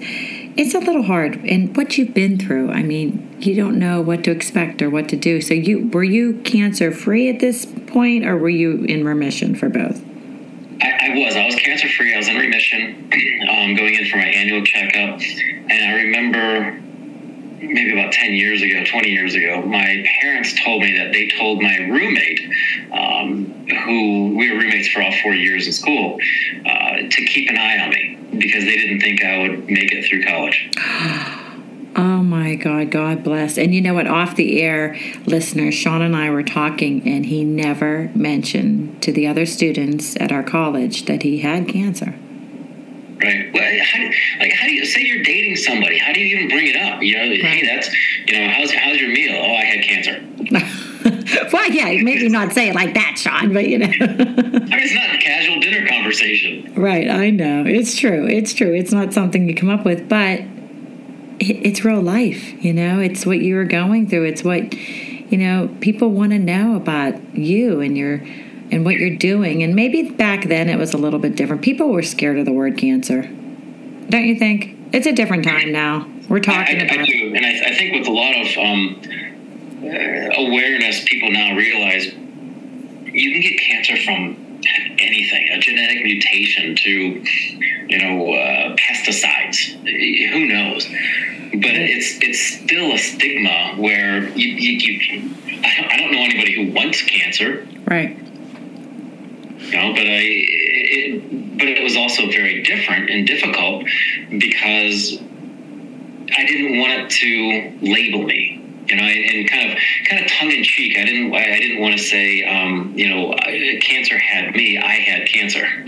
[0.58, 4.24] it's a little hard and what you've been through i mean you don't know what
[4.24, 5.42] to expect or what to do.
[5.42, 9.70] So you were you cancer free at this point or were you in remission for
[9.70, 10.04] both?
[10.82, 11.36] I, I was.
[11.36, 13.10] I was cancer free i was in remission
[13.50, 15.20] um, going in for my annual checkup.
[15.70, 16.82] And i remember
[17.68, 21.62] maybe about 10 years ago 20 years ago my parents told me that they told
[21.62, 22.42] my roommate
[22.92, 23.46] um,
[23.86, 26.20] who we were roommates for all four years in school
[26.66, 30.06] uh, to keep an eye on me because they didn't think I would make it
[30.06, 30.70] through college.
[31.98, 33.58] Oh my God, God bless.
[33.58, 34.06] And you know what?
[34.06, 39.28] Off the air, listeners, Sean and I were talking, and he never mentioned to the
[39.28, 42.20] other students at our college that he had cancer.
[43.26, 43.52] Right.
[43.52, 45.98] Well, how do, like, how do you say you're dating somebody?
[45.98, 47.02] How do you even bring it up?
[47.02, 47.42] You know, right.
[47.42, 47.92] hey, that's,
[48.28, 49.34] you know, how's, how's your meal?
[49.36, 51.50] Oh, I had cancer.
[51.52, 53.88] well, yeah, maybe not say it like that, Sean, but you know.
[54.00, 56.72] I mean, it's not a casual dinner conversation.
[56.76, 57.64] Right, I know.
[57.66, 58.28] It's true.
[58.28, 58.76] It's true.
[58.76, 60.42] It's not something you come up with, but
[61.40, 63.00] it's real life, you know?
[63.00, 64.26] It's what you were going through.
[64.26, 68.20] It's what, you know, people want to know about you and your
[68.72, 69.64] and what you're doing.
[69.64, 71.62] And maybe back then it was a little bit different.
[71.62, 73.22] People were scared of the word cancer.
[73.22, 74.78] Don't you think?
[74.94, 76.08] It's a different time now.
[76.30, 77.00] We're talking I, I, about.
[77.00, 79.02] I do, and I, I, think with a lot of um,
[79.84, 84.62] uh, awareness, people now realize you can get cancer from
[85.00, 89.74] anything, a genetic mutation to, you know, uh, pesticides.
[90.32, 90.88] Who knows?
[91.54, 96.74] But it's it's still a stigma where you, you, you I don't know anybody who
[96.74, 97.68] wants cancer.
[97.86, 98.18] Right.
[99.66, 103.86] You know, but I, it, but it was also very different and difficult
[104.30, 105.20] because
[106.38, 110.52] I didn't want it to label me you know, and kind of kind of tongue
[110.52, 110.98] in cheek.
[110.98, 113.36] I didn't I didn't want to say, um, you know,
[113.82, 114.78] cancer had me.
[114.78, 115.66] I had cancer.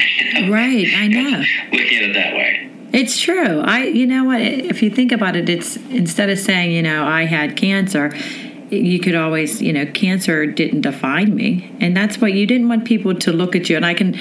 [0.50, 1.44] Right, I know.
[1.72, 2.70] Looking at it that way.
[2.94, 3.60] It's true.
[3.62, 4.42] I, you know what?
[4.42, 8.14] If you think about it, it's instead of saying, you know, I had cancer,
[8.70, 12.86] you could always, you know, cancer didn't define me, and that's what you didn't want
[12.86, 13.76] people to look at you.
[13.76, 14.18] And I can,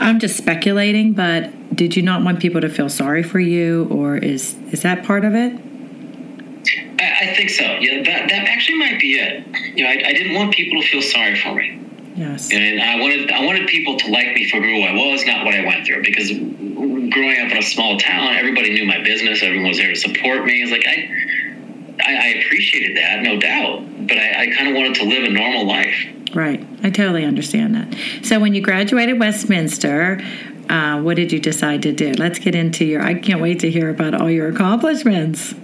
[0.00, 4.16] I'm just speculating, but did you not want people to feel sorry for you, or
[4.16, 5.52] is is that part of it?
[7.00, 7.64] I, I think so.
[7.64, 9.44] Yeah, that that actually might be it.
[9.76, 11.78] You know, I, I didn't want people to feel sorry for me.
[12.14, 12.52] Yes.
[12.52, 15.54] And I wanted I wanted people to like me for who I was, not what
[15.54, 16.02] I went through.
[16.02, 19.42] Because growing up in a small town, everybody knew my business.
[19.42, 20.62] Everyone was there to support me.
[20.62, 21.08] It's like I,
[22.04, 24.08] I, I appreciated that, no doubt.
[24.08, 26.06] But I, I kind of wanted to live a normal life.
[26.34, 26.66] Right.
[26.82, 27.94] I totally understand that.
[28.24, 30.20] So when you graduated Westminster,
[30.68, 32.12] uh, what did you decide to do?
[32.12, 33.02] Let's get into your.
[33.02, 35.54] I can't wait to hear about all your accomplishments.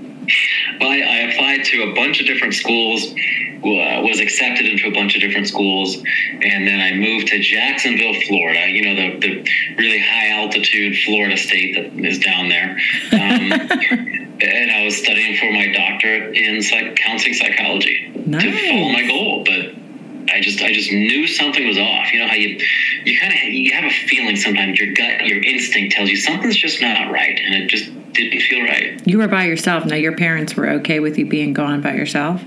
[0.80, 4.92] Well, I, I applied to a bunch of different schools, uh, was accepted into a
[4.92, 8.68] bunch of different schools, and then I moved to Jacksonville, Florida.
[8.68, 12.78] You know, the, the really high altitude Florida state that is down there.
[13.12, 13.52] Um,
[14.40, 18.42] and I was studying for my doctorate in psych- counseling psychology nice.
[18.42, 19.44] to follow my goal.
[19.44, 19.87] But
[20.30, 22.12] I just I just knew something was off.
[22.12, 22.58] You know how you
[23.04, 26.56] you kind of you have a feeling sometimes your gut your instinct tells you something's
[26.56, 29.00] just not right, and it just didn't feel right.
[29.06, 29.84] You were by yourself.
[29.84, 32.42] Now your parents were okay with you being gone by yourself.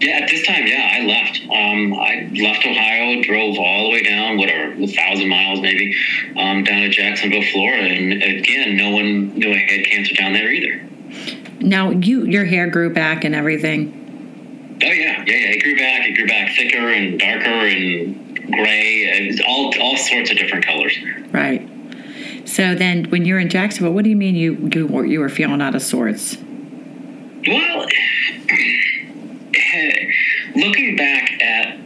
[0.00, 1.40] Yeah, at this time, yeah, I left.
[1.44, 5.94] Um, I left Ohio, drove all the way down, whatever, a thousand miles maybe,
[6.36, 10.50] um, down to Jacksonville, Florida, and again, no one knew I had cancer down there
[10.50, 10.82] either.
[11.60, 14.01] Now you, your hair grew back and everything.
[14.84, 15.52] Oh yeah, yeah, yeah.
[15.52, 16.06] It grew back.
[16.06, 20.96] It grew back thicker and darker and gray, all all sorts of different colors.
[21.30, 21.68] Right.
[22.44, 25.28] So then, when you're in Jacksonville, what do you mean you you were, you were
[25.28, 26.36] feeling out of sorts?
[27.46, 27.86] Well,
[30.54, 31.78] looking back at,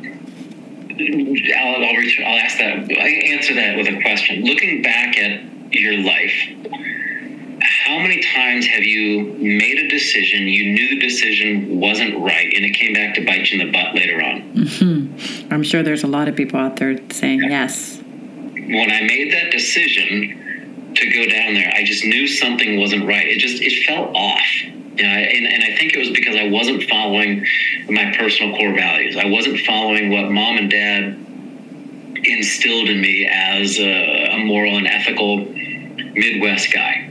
[1.58, 2.90] I'll, I'll, reach, I'll ask that.
[2.90, 4.44] I answer that with a question.
[4.44, 5.40] Looking back at
[5.72, 6.32] your life,
[7.62, 12.64] how many times have you made a decision you knew the decision wasn't right and
[12.64, 15.52] it came back to bite you in the butt later on mm-hmm.
[15.52, 17.48] i'm sure there's a lot of people out there saying yeah.
[17.48, 20.42] yes when i made that decision
[20.96, 21.70] to go down there.
[21.74, 23.26] I just knew something wasn't right.
[23.26, 24.62] It just it felt off.
[24.64, 27.46] You know, and, and I think it was because I wasn't following
[27.88, 29.16] my personal core values.
[29.16, 31.04] I wasn't following what mom and dad
[32.24, 37.10] instilled in me as a, a moral and ethical Midwest guy.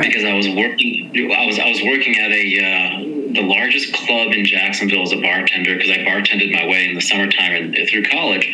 [0.00, 0.08] Right.
[0.08, 4.32] Because I was working, I was I was working at a uh, the largest club
[4.32, 8.04] in Jacksonville as a bartender because I bartended my way in the summertime and through
[8.04, 8.46] college.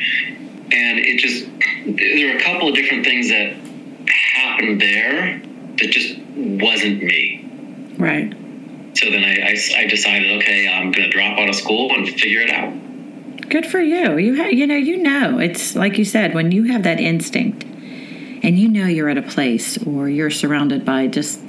[0.72, 1.46] And it just,
[1.86, 3.54] there were a couple of different things that
[4.08, 5.40] happened there
[5.78, 7.94] that just wasn't me.
[7.96, 8.32] Right.
[8.96, 12.08] So then I, I, I decided, okay, I'm going to drop out of school and
[12.08, 13.48] figure it out.
[13.48, 14.18] Good for you.
[14.18, 17.64] You ha- you know you know it's like you said when you have that instinct,
[18.46, 21.40] and you know you're at a place or you're surrounded by just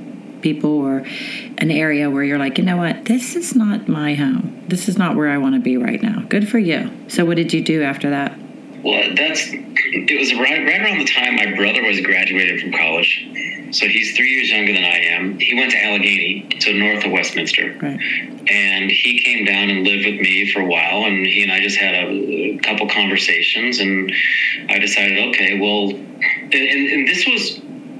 [0.41, 1.05] people or
[1.59, 4.65] an area where you're like, you know what, this is not my home.
[4.67, 6.23] This is not where I want to be right now.
[6.27, 6.91] Good for you.
[7.07, 8.37] So what did you do after that?
[8.87, 13.27] Well, that's it was right right around the time my brother was graduating from college.
[13.71, 15.37] So he's three years younger than I am.
[15.39, 17.77] He went to Allegheny, so north of Westminster.
[17.81, 17.99] Right.
[18.49, 21.59] And he came down and lived with me for a while, and he and I
[21.59, 24.09] just had a, couple conversations, and
[24.69, 27.59] I decided, okay, well, and, and, and this was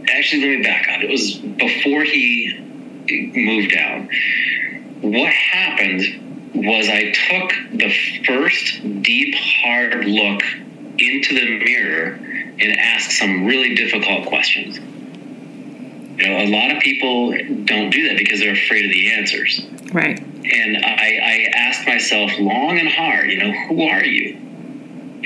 [0.09, 1.01] actually let me back up.
[1.01, 2.55] It was before he
[3.35, 4.07] moved out.
[5.01, 7.93] What happened was I took the
[8.25, 10.41] first deep, hard look
[10.97, 12.19] into the mirror
[12.59, 14.77] and ask some really difficult questions.
[14.77, 17.31] You know, a lot of people
[17.65, 19.61] don't do that because they're afraid of the answers.
[19.93, 20.19] Right.
[20.19, 24.46] And I, I asked myself long and hard, you know, who are you?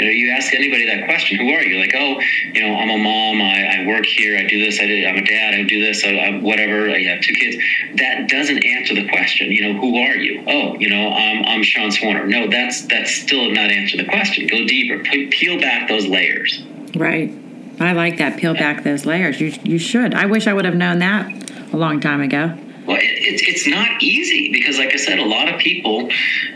[0.02, 1.78] You know, you ask anybody that question, who are you?
[1.78, 4.88] Like, oh, you know, I'm a mom, I, I work here, I do this, I
[4.88, 7.56] do, I'm a dad, I do this, I, I, whatever, I have two kids.
[7.98, 9.52] That doesn't answer the question.
[9.52, 10.44] You know, who are you?
[10.48, 12.28] Oh, you know, I'm, I'm Sean Swarner.
[12.28, 14.48] No, that's that's still not answer the question.
[14.48, 16.64] Go deeper, peel back those layers.
[16.96, 17.32] Right.
[17.80, 18.40] I like that.
[18.40, 19.40] Peel back those layers.
[19.40, 20.16] You you should.
[20.16, 21.32] I wish I would have known that
[21.74, 22.58] a long time ago.
[22.86, 26.10] Well, it, it's it's not easy because, like I said, a lot of people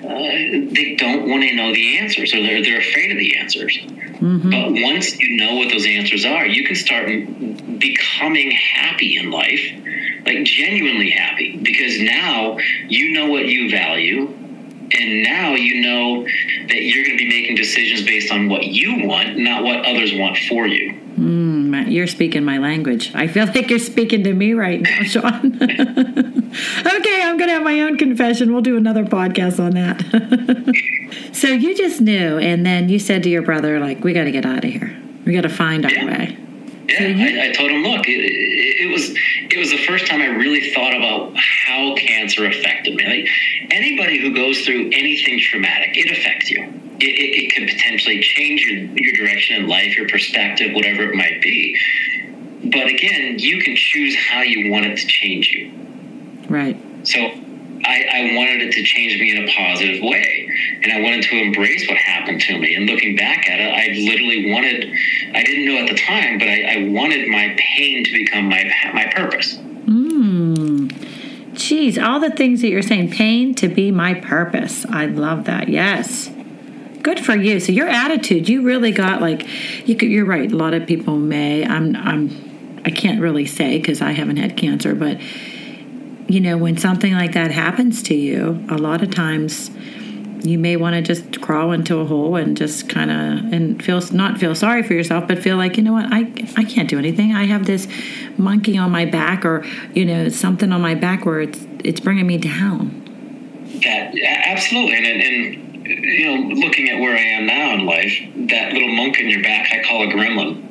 [0.03, 3.77] uh, they don't want to know the answers or they're they're afraid of the answers.
[3.77, 4.49] Mm-hmm.
[4.49, 7.07] But once you know what those answers are, you can start
[7.79, 9.61] becoming happy in life,
[10.25, 12.57] like genuinely happy, because now
[12.88, 14.33] you know what you value.
[14.91, 19.07] And now you know that you're going to be making decisions based on what you
[19.07, 20.93] want, not what others want for you.
[21.17, 23.13] Mm, you're speaking my language.
[23.15, 25.55] I feel like you're speaking to me right now, Sean.
[25.55, 28.53] okay, I'm going to have my own confession.
[28.53, 30.01] We'll do another podcast on that.
[31.33, 34.31] so you just knew, and then you said to your brother, like, we got to
[34.31, 34.95] get out of here.
[35.25, 36.38] We got to find our way.
[36.88, 37.41] Yeah, I, mm-hmm.
[37.41, 39.12] I told him, look, it, it, it was
[39.50, 43.06] it was the first time I really thought about how cancer affected me.
[43.06, 46.63] Like anybody who goes through anything traumatic, it affects you.
[47.00, 51.15] It, it, it could potentially change your, your direction in life, your perspective, whatever it
[51.15, 51.78] might be.
[52.63, 55.71] But again, you can choose how you want it to change you.
[56.50, 56.78] Right.
[57.04, 57.32] So
[57.86, 60.50] I, I wanted it to change me in a positive way.
[60.84, 62.76] And I wanted to embrace what happened to me.
[62.76, 64.91] And looking back at it, I literally wanted,
[65.34, 68.63] I didn't know at the time, but I, I wanted my pain to become my,
[68.93, 69.56] my purpose.
[69.56, 71.54] Mm.
[71.54, 74.86] Geez, all the things that you're saying, pain to be my purpose.
[74.89, 75.69] I love that.
[75.69, 76.30] Yes.
[77.02, 77.60] Good for you.
[77.60, 79.48] So your attitude, you really got like,
[79.88, 80.52] you you're right.
[80.52, 81.63] A lot of people may.
[81.63, 81.95] I'm.
[81.95, 82.82] I'm.
[82.84, 85.19] I can't really say because I haven't had cancer, but
[86.27, 89.69] you know, when something like that happens to you, a lot of times
[90.43, 94.01] you may want to just crawl into a hole and just kind of and feel
[94.11, 96.97] not feel sorry for yourself, but feel like you know what I I can't do
[96.97, 97.33] anything.
[97.33, 97.88] I have this
[98.38, 102.27] monkey on my back, or you know something on my back where it's it's bringing
[102.27, 103.01] me down.
[103.83, 108.13] That absolutely, and, and you know, looking at where I am now in life,
[108.49, 110.63] that little monk in your back, I call a gremlin.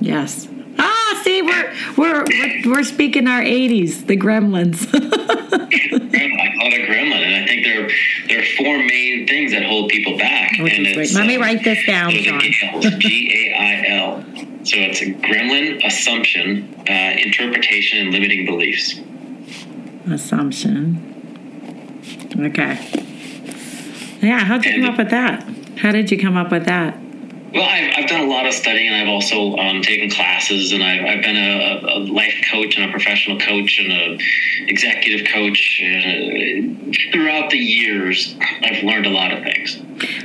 [0.00, 0.48] Yes.
[1.10, 4.86] Ah, see, we're we're we're, we're speaking our '80s, the Gremlins.
[4.92, 7.88] I call it a gremlin, and I think there
[8.28, 10.52] there are four main things that hold people back.
[10.60, 12.40] Oh, and it's, let me uh, write this down, are
[12.98, 14.24] G A I L.
[14.64, 19.00] So it's a gremlin, assumption, uh, interpretation, and limiting beliefs.
[20.10, 21.14] Assumption.
[22.38, 22.78] Okay.
[24.20, 25.42] Yeah, how'd you come up with that?
[25.78, 26.98] How did you come up with that?
[27.52, 30.82] Well, I've, I've done a lot of studying, and I've also um, taken classes, and
[30.82, 34.18] I've, I've been a, a life coach and a professional coach and a
[34.68, 35.82] executive coach.
[35.82, 39.80] Uh, throughout the years, I've learned a lot of things.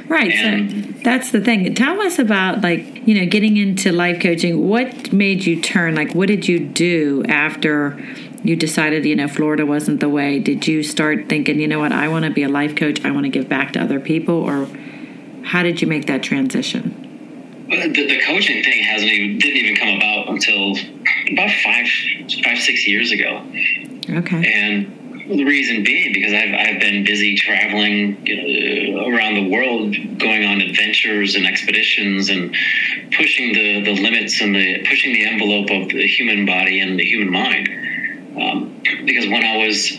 [0.08, 0.32] Right.
[0.32, 1.74] And- so that's the thing.
[1.76, 4.68] Tell us about like, you know, getting into life coaching.
[4.68, 5.96] What made you turn?
[5.96, 8.02] Like what did you do after
[8.44, 10.40] you decided, you know, Florida wasn't the way?
[10.40, 13.04] Did you start thinking, you know what, I want to be a life coach.
[13.04, 14.68] I want to give back to other people or
[15.44, 17.03] how did you make that transition?
[17.74, 20.76] The, the coaching thing hasn't even didn't even come about until
[21.32, 21.88] about five
[22.44, 23.46] five six years ago.
[24.10, 24.54] Okay.
[24.54, 29.96] And the reason being because I've, I've been busy traveling you know, around the world,
[30.20, 32.56] going on adventures and expeditions and
[33.16, 37.06] pushing the, the limits and the pushing the envelope of the human body and the
[37.06, 37.70] human mind.
[38.40, 39.92] Um, because when I was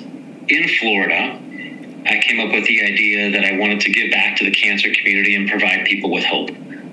[0.48, 1.40] in Florida,
[2.06, 4.92] I came up with the idea that I wanted to give back to the cancer
[4.92, 6.50] community and provide people with hope.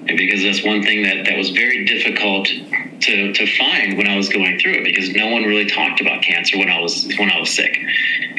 [0.08, 4.18] And because that's one thing that, that was very difficult to, to find when I
[4.18, 7.30] was going through it because no one really talked about cancer when I was when
[7.30, 7.78] I was sick.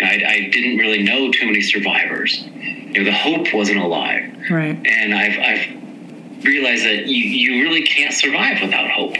[0.02, 2.42] I, I didn't really know too many survivors.
[2.42, 4.34] You know, the hope wasn't alive.
[4.50, 4.78] Right.
[4.84, 9.16] And I've, I've realized that you, you really can't survive without hope.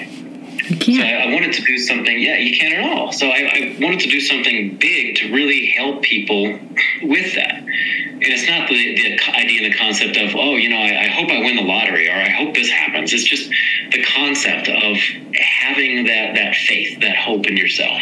[0.73, 1.01] You can't.
[1.01, 2.19] So I, I wanted to do something.
[2.19, 3.13] Yeah, you can't at all.
[3.13, 6.59] So I, I wanted to do something big to really help people
[7.03, 7.57] with that.
[7.57, 11.09] And it's not the, the idea and the concept of, oh, you know, I, I
[11.09, 13.13] hope I win the lottery or I hope this happens.
[13.13, 13.51] It's just
[13.91, 14.97] the concept of
[15.35, 18.01] having that, that faith, that hope in yourself.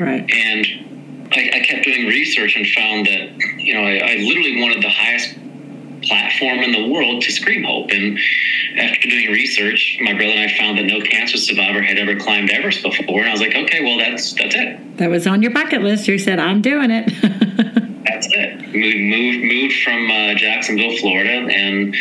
[0.00, 0.28] right.
[0.28, 4.82] And I, I kept doing research and found that, you know, I, I literally wanted
[4.82, 5.36] the highest
[6.02, 7.90] platform in the world to scream hope.
[7.90, 8.18] And
[8.76, 12.50] after doing research, my brother and I found that no cancer survivor had ever climbed
[12.50, 13.20] Everest before.
[13.20, 14.98] And I was like, okay, well, that's that's it.
[14.98, 16.08] That was on your bucket list.
[16.08, 17.10] You said, I'm doing it.
[18.02, 18.72] That's it.
[18.72, 21.94] We moved moved from uh, Jacksonville, Florida, and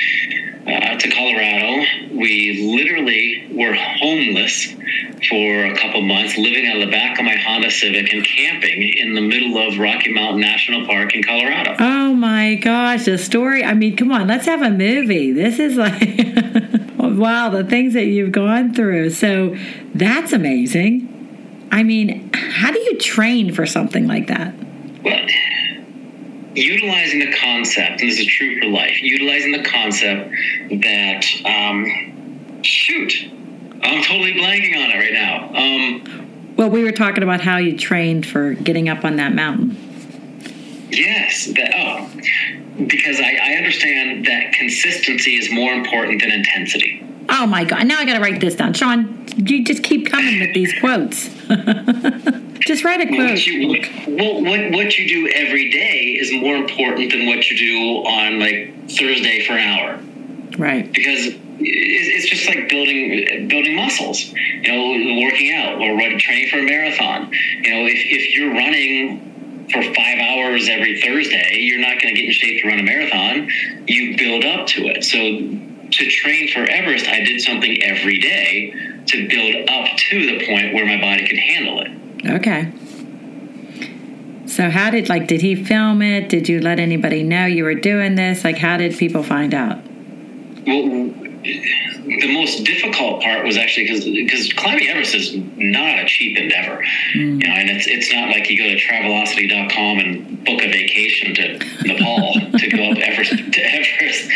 [0.69, 1.85] uh, to Colorado.
[2.11, 4.73] We literally were homeless
[5.27, 8.93] for a couple months, living out of the back of my Honda Civic and camping
[8.97, 11.75] in the middle of Rocky Mountain National Park in Colorado.
[11.79, 13.63] oh my gosh, the story.
[13.63, 15.31] I mean, come on, let's have a movie.
[15.31, 16.01] This is like,
[16.97, 19.09] wow, the things that you've gone through.
[19.11, 19.57] So
[19.93, 21.67] that's amazing.
[21.71, 24.53] I mean, how do you train for something like that?
[25.03, 25.19] Well,
[26.55, 30.31] utilizing the concept, and this is true for life, utilizing the concept
[30.69, 33.13] that, um, shoot,
[33.83, 35.49] I'm totally blanking on it right now.
[35.55, 39.77] Um, Well, we were talking about how you trained for getting up on that mountain.
[40.91, 42.09] yes, that, oh,
[42.85, 47.05] because I, I understand that consistency is more important than intensity.
[47.29, 47.85] Oh my God.
[47.85, 48.73] Now I got to write this down.
[48.73, 51.29] Sean, you just keep coming with these quotes.
[52.69, 53.45] just write a What quote.
[53.47, 58.07] you, what, what, what you do every day is more important than what you do
[58.07, 59.99] on like Thursday for an hour.
[60.55, 60.91] Right.
[60.91, 66.59] because it's it's just like building building muscles you know working out or training for
[66.59, 67.31] a marathon
[67.63, 72.21] you know if, if you're running for five hours every thursday you're not going to
[72.21, 73.49] get in shape to run a marathon
[73.87, 78.73] you build up to it so to train for everest i did something every day
[79.05, 81.91] to build up to the point where my body could handle it
[82.25, 82.71] Okay.
[84.45, 86.29] So how did like did he film it?
[86.29, 88.43] Did you let anybody know you were doing this?
[88.43, 89.77] Like how did people find out?
[90.65, 91.13] Well,
[91.43, 96.83] the most difficult part was actually because because climbing Everest is not a cheap endeavor,
[97.13, 97.41] mm.
[97.41, 101.35] you know, and it's it's not like you go to Travelocity.com and book a vacation
[101.35, 104.29] to Nepal to go up Everest to Everest.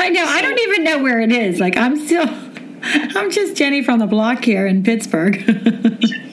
[0.00, 0.24] I know.
[0.24, 1.58] I don't even know where it is.
[1.58, 2.28] Like I'm still
[2.82, 5.36] I'm just Jenny from the block here in Pittsburgh.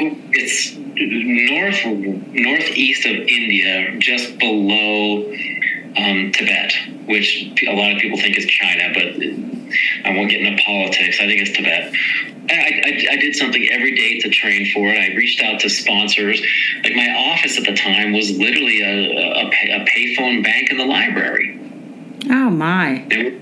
[0.00, 5.32] It's north northeast of India, just below
[5.96, 6.72] um, Tibet,
[7.06, 11.18] which a lot of people think is China, but I won't get into politics.
[11.20, 11.92] I think it's Tibet.
[12.50, 14.98] I, I, I did something every day to train for it.
[14.98, 16.40] I reached out to sponsors.
[16.82, 20.78] Like my office at the time was literally a, a, pay, a payphone bank in
[20.78, 21.58] the library.
[22.30, 23.06] oh my.
[23.10, 23.32] There,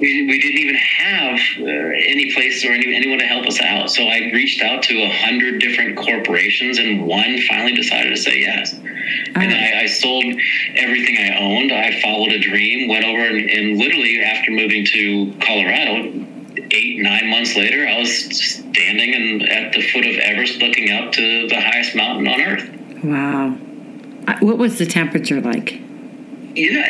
[0.00, 3.90] we, we didn't even have uh, any place or any, anyone to help us out.
[3.90, 8.40] So I reached out to a hundred different corporations, and one finally decided to say
[8.40, 8.74] yes.
[8.74, 10.24] And I, I sold
[10.76, 11.72] everything I owned.
[11.72, 16.26] I followed a dream, went over, and, and literally after moving to Colorado,
[16.70, 21.12] eight nine months later, I was standing and at the foot of Everest, looking up
[21.12, 23.04] to the highest mountain on Earth.
[23.04, 23.50] Wow.
[24.40, 25.80] What was the temperature like?
[26.58, 26.84] You know,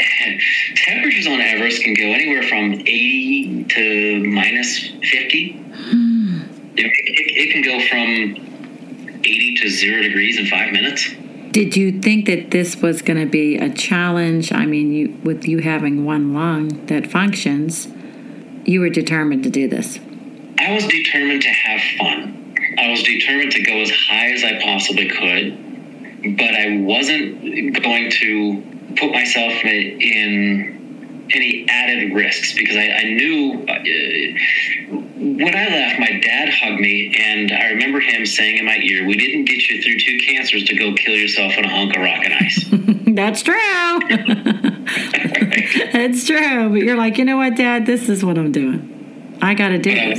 [0.77, 5.53] temperatures on Everest can go anywhere from 80 to minus 50.
[5.53, 6.41] Hmm.
[6.75, 6.93] It, it,
[7.37, 11.11] it can go from 80 to zero degrees in five minutes.
[11.51, 14.53] Did you think that this was going to be a challenge?
[14.53, 17.89] I mean, you with you having one lung that functions,
[18.64, 19.99] you were determined to do this.
[20.59, 22.55] I was determined to have fun.
[22.79, 28.11] I was determined to go as high as I possibly could, but I wasn't going
[28.12, 33.78] to put myself in any added risks because I, I knew uh,
[35.18, 39.07] when I left, my dad hugged me, and I remember him saying in my ear,
[39.07, 42.03] "We didn't get you through two cancers to go kill yourself on a hunk of
[42.03, 42.64] rock and ice."
[43.14, 43.55] That's true.
[45.92, 46.70] That's true.
[46.70, 47.84] But you're like, you know what, Dad?
[47.84, 49.36] This is what I'm doing.
[49.42, 50.14] I got to do but, I,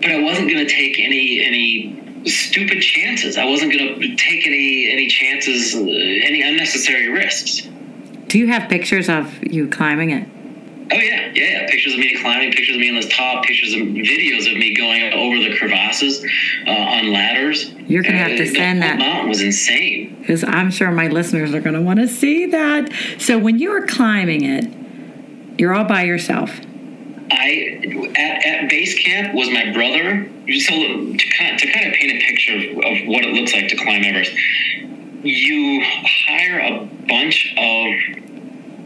[0.00, 1.98] but I wasn't going to take any any
[2.28, 3.36] stupid chances.
[3.36, 7.68] I wasn't going to take any any chances, uh, any unnecessary risks.
[8.28, 10.28] Do you have pictures of you climbing it?
[10.90, 11.66] Oh yeah, yeah, yeah.
[11.68, 14.74] Pictures of me climbing, pictures of me on this top, pictures of videos of me
[14.74, 16.24] going over the crevasses
[16.66, 17.70] uh, on ladders.
[17.86, 18.98] You're gonna have to send the that.
[18.98, 20.16] mountain was insane.
[20.20, 22.92] because I'm sure my listeners are going to want to see that.
[23.18, 26.50] So when you were climbing it, you're all by yourself.
[27.30, 27.80] I
[28.16, 30.28] at, at base camp was my brother.
[30.60, 33.52] So to kind of, to kind of paint a picture of, of what it looks
[33.52, 34.32] like to climb Everest,
[35.22, 38.28] you hire a bunch of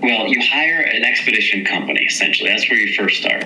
[0.02, 2.50] well, you hire an expedition company essentially.
[2.50, 3.44] That's where you first start.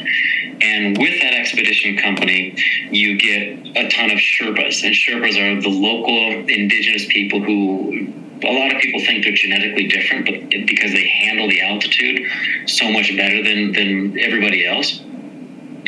[0.62, 2.56] And with that expedition company,
[2.90, 4.82] you get a ton of Sherpas.
[4.82, 8.10] And Sherpas are the local indigenous people who
[8.42, 12.26] a lot of people think they're genetically different, but because they handle the altitude
[12.66, 15.00] so much better than, than everybody else.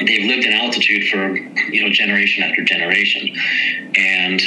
[0.07, 3.35] They've lived in altitude for you know generation after generation,
[3.97, 4.41] and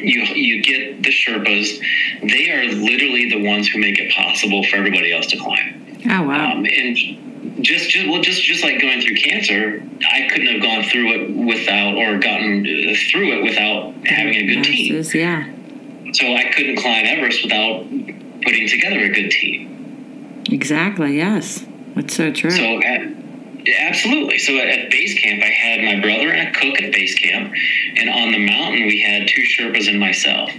[0.00, 1.80] you you get the Sherpas.
[2.22, 5.98] They are literally the ones who make it possible for everybody else to climb.
[6.10, 6.52] Oh wow!
[6.52, 6.96] Um, and
[7.64, 11.30] just, just well, just just like going through cancer, I couldn't have gone through it
[11.34, 15.02] without or gotten uh, through it without having a good team.
[15.14, 17.84] Yeah, So I couldn't climb Everest without
[18.42, 20.42] putting together a good team.
[20.50, 21.16] exactly.
[21.16, 22.50] Yes, that's so true.
[22.50, 23.02] So at,
[23.64, 24.38] yeah, absolutely.
[24.38, 27.52] So at, at base camp, I had my brother and a cook at base camp,
[27.96, 30.50] and on the mountain we had two Sherpas and myself.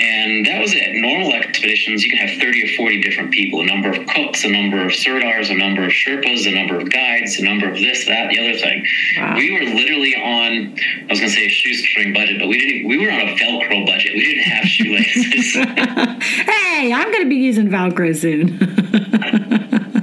[0.00, 0.94] And that was it.
[0.94, 4.48] Normal expeditions, you can have 30 or 40 different people a number of cooks, a
[4.48, 8.06] number of sirdars, a number of Sherpas, a number of guides, a number of this,
[8.06, 8.86] that, the other thing.
[9.16, 9.34] Wow.
[9.34, 12.88] We were literally on, I was going to say a shoestring budget, but we didn't,
[12.88, 14.12] we were on a Velcro budget.
[14.14, 15.54] We didn't have shoelaces.
[15.54, 18.58] hey, I'm going to be using Velcro soon.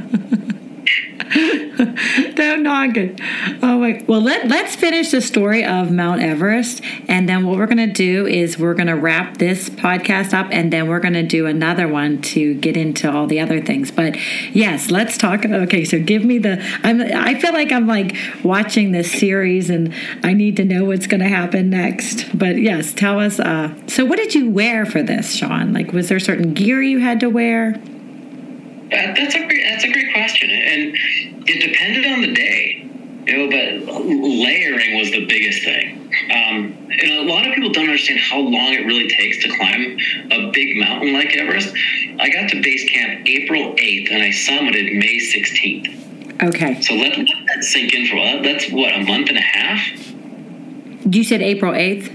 [2.36, 3.20] Don't knock it.
[3.62, 4.02] Oh my!
[4.08, 8.26] Well, let let's finish the story of Mount Everest, and then what we're to do
[8.26, 12.54] is we're to wrap this podcast up, and then we're to do another one to
[12.54, 13.92] get into all the other things.
[13.92, 14.16] But
[14.56, 15.46] yes, let's talk.
[15.46, 16.64] Okay, so give me the.
[16.84, 17.02] I'm.
[17.02, 21.28] I feel like I'm like watching this series, and I need to know what's to
[21.28, 22.38] happen next.
[22.38, 23.42] But yes, tell us.
[23.42, 25.74] Uh, so, what did you wear for this, Sean?
[25.74, 27.76] Like, was there certain gear you had to wear?
[28.96, 30.96] That, that's a great, that's a great question, and
[31.48, 32.82] it depended on the day.
[33.28, 35.98] You know, but layering was the biggest thing.
[36.30, 39.98] Um, and a lot of people don't understand how long it really takes to climb
[40.32, 41.74] a big mountain like Everest.
[42.20, 46.44] I got to base camp April 8th, and I summited May 16th.
[46.44, 48.44] Okay, So let, let that sink in for a while.
[48.44, 50.14] That's what a month and a half.
[51.14, 52.12] you said April eighth.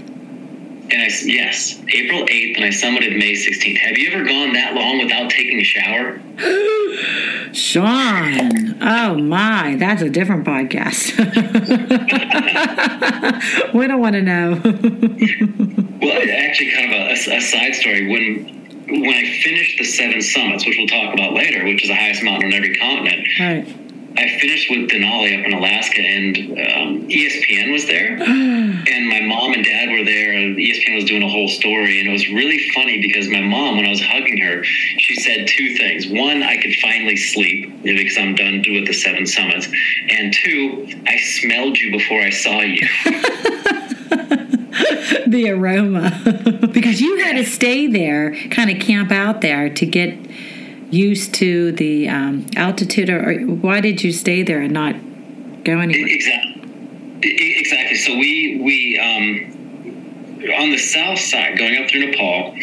[0.91, 3.77] And I yes, April 8th, and I summited May 16th.
[3.77, 6.19] Have you ever gone that long without taking a shower?
[7.53, 11.17] Sean, oh my, that's a different podcast.
[13.73, 14.61] we don't want to know.
[16.01, 18.07] Well, actually, kind of a, a, a side story.
[18.07, 18.45] When
[18.87, 22.23] when I finished the seven summits, which we'll talk about later, which is the highest
[22.23, 23.67] mountain on every continent, right.
[24.17, 29.53] I finished with Denali up in Alaska, and um, ESPN was there, and my mom
[29.53, 30.33] and dad were there.
[30.33, 33.77] And ESPN was doing a whole story, and it was really funny because my mom,
[33.77, 38.17] when I was hugging her, she said two things: one, I could finally sleep because
[38.17, 39.67] I'm done with the seven summits,
[40.09, 42.87] and two, I smelled you before I saw you.
[45.27, 46.67] the aroma.
[46.73, 50.17] because you had to stay there, kind of camp out there to get
[50.91, 53.09] used to the um, altitude.
[53.09, 54.95] Or, or why did you stay there and not
[55.63, 56.07] go anywhere?
[56.07, 56.51] Exactly.
[57.23, 57.97] Exactly.
[57.97, 59.51] So we we um,
[60.57, 62.55] on the south side, going up through Nepal,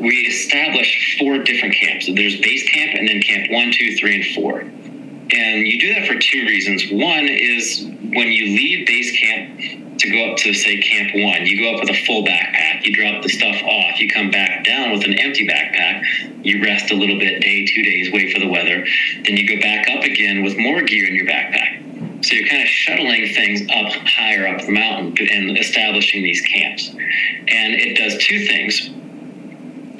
[0.00, 2.06] we established four different camps.
[2.06, 4.64] So there's base camp, and then camp one, two, three, and four.
[5.32, 6.90] And you do that for two reasons.
[6.90, 9.60] One is when you leave base camp
[9.98, 12.84] to go up to say camp one, you go up with a full backpack.
[12.84, 14.00] You drop the stuff off.
[14.00, 16.44] You come back down with an empty backpack.
[16.44, 18.84] You rest a little bit, day, two days, wait for the weather.
[19.24, 22.24] Then you go back up again with more gear in your backpack.
[22.24, 26.88] So you're kind of shuttling things up higher up the mountain and establishing these camps.
[26.90, 28.90] And it does two things.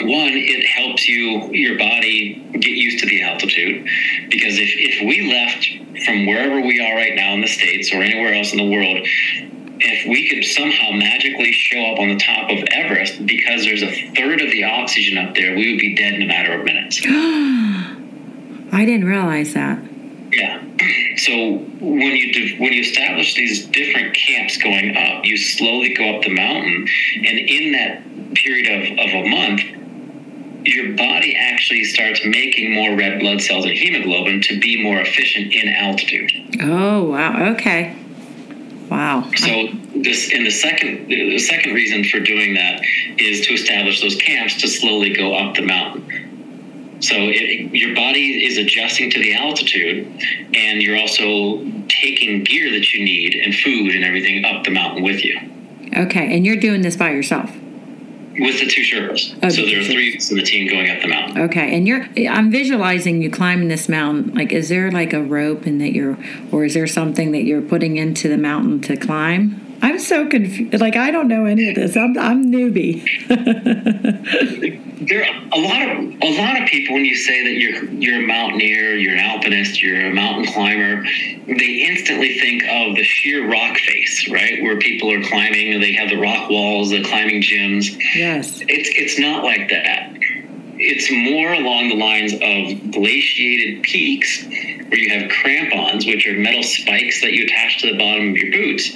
[0.03, 3.85] One, it helps you, your body, get used to the altitude.
[4.29, 5.69] Because if, if we left
[6.05, 9.07] from wherever we are right now in the States or anywhere else in the world,
[9.81, 14.13] if we could somehow magically show up on the top of Everest because there's a
[14.15, 17.01] third of the oxygen up there, we would be dead in a matter of minutes.
[18.73, 19.83] I didn't realize that.
[20.33, 20.63] Yeah.
[21.17, 21.33] So
[21.81, 26.23] when you do, when you establish these different camps going up, you slowly go up
[26.23, 29.61] the mountain, and in that period of, of a month,
[30.65, 35.53] your body actually starts making more red blood cells and hemoglobin to be more efficient
[35.53, 36.33] in altitude.
[36.61, 37.53] Oh, wow.
[37.53, 37.97] Okay.
[38.91, 39.31] Wow.
[39.37, 42.83] So this and the second the second reason for doing that
[43.19, 46.99] is to establish those camps to slowly go up the mountain.
[47.01, 50.07] So it, your body is adjusting to the altitude,
[50.55, 55.05] and you're also taking gear that you need and food and everything up the mountain
[55.05, 55.39] with you.
[55.97, 57.51] Okay, and you're doing this by yourself.
[58.39, 59.37] With the two Sherpas.
[59.43, 61.43] Oh, so there are three of in the team going up the mountain.
[61.43, 64.35] Okay, and you're I'm visualizing you climbing this mountain.
[64.35, 66.17] Like is there like a rope and that you're
[66.53, 69.70] or is there something that you're putting into the mountain to climb?
[69.83, 70.81] I'm so confused.
[70.81, 71.97] Like I don't know any of this.
[71.97, 73.01] I'm I'm newbie.
[75.01, 78.23] There are a lot of a lot of people when you say that you're you're
[78.23, 81.03] a mountaineer, you're an alpinist, you're a mountain climber,
[81.47, 84.63] they instantly think of the sheer rock face, right?
[84.63, 87.97] Where people are climbing and they have the rock walls, the climbing gyms.
[88.15, 88.61] yes.
[88.69, 90.13] It's it's not like that.
[90.77, 94.45] It's more along the lines of glaciated peaks
[94.91, 98.37] where you have crampons, which are metal spikes that you attach to the bottom of
[98.37, 98.91] your boots.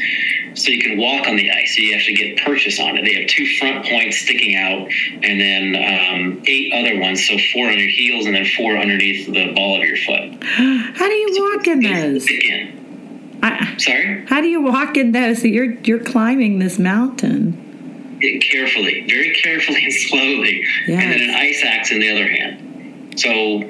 [0.55, 1.77] So you can walk on the ice.
[1.77, 3.05] So you actually get purchase on it.
[3.05, 4.89] They have two front points sticking out,
[5.23, 7.27] and then um, eight other ones.
[7.27, 10.45] So four on your heels, and then four underneath the ball of your foot.
[10.45, 12.25] How do you walk in those?
[12.25, 13.39] Stick in.
[13.43, 14.25] I, Sorry.
[14.27, 15.43] how do you walk in those?
[15.43, 18.19] So you're you're climbing this mountain.
[18.23, 22.74] it carefully, very carefully and slowly, and then an ice axe in the other hand.
[23.17, 23.63] So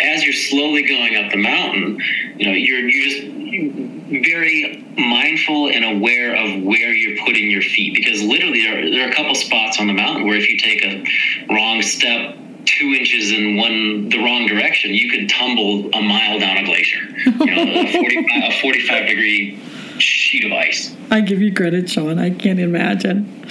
[0.00, 2.00] as you're slowly going up the mountain,
[2.36, 7.94] you know you're you're just very mindful and aware of where you're putting your feet
[7.94, 10.58] because literally there are, there are a couple spots on the mountain where if you
[10.58, 16.00] take a wrong step two inches in one the wrong direction you could tumble a
[16.00, 19.58] mile down a glacier you know a 45, a 45 degree
[19.98, 22.18] sheet of ice I give you credit, Sean.
[22.18, 23.46] I can't imagine.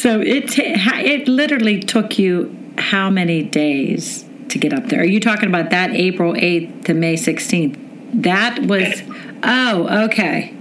[0.00, 5.00] So it ha- it literally took you how many days to get up there?
[5.00, 7.78] Are you talking about that April eighth to May sixteenth?
[8.14, 9.02] That was
[9.42, 10.54] oh okay.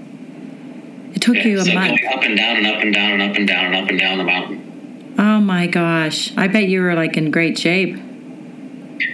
[1.13, 1.99] It took you a so month.
[2.13, 4.17] up and down and up and down and up and down and up and down
[4.19, 4.69] the mountain
[5.19, 6.31] Oh my gosh!
[6.37, 7.93] I bet you were like in great shape.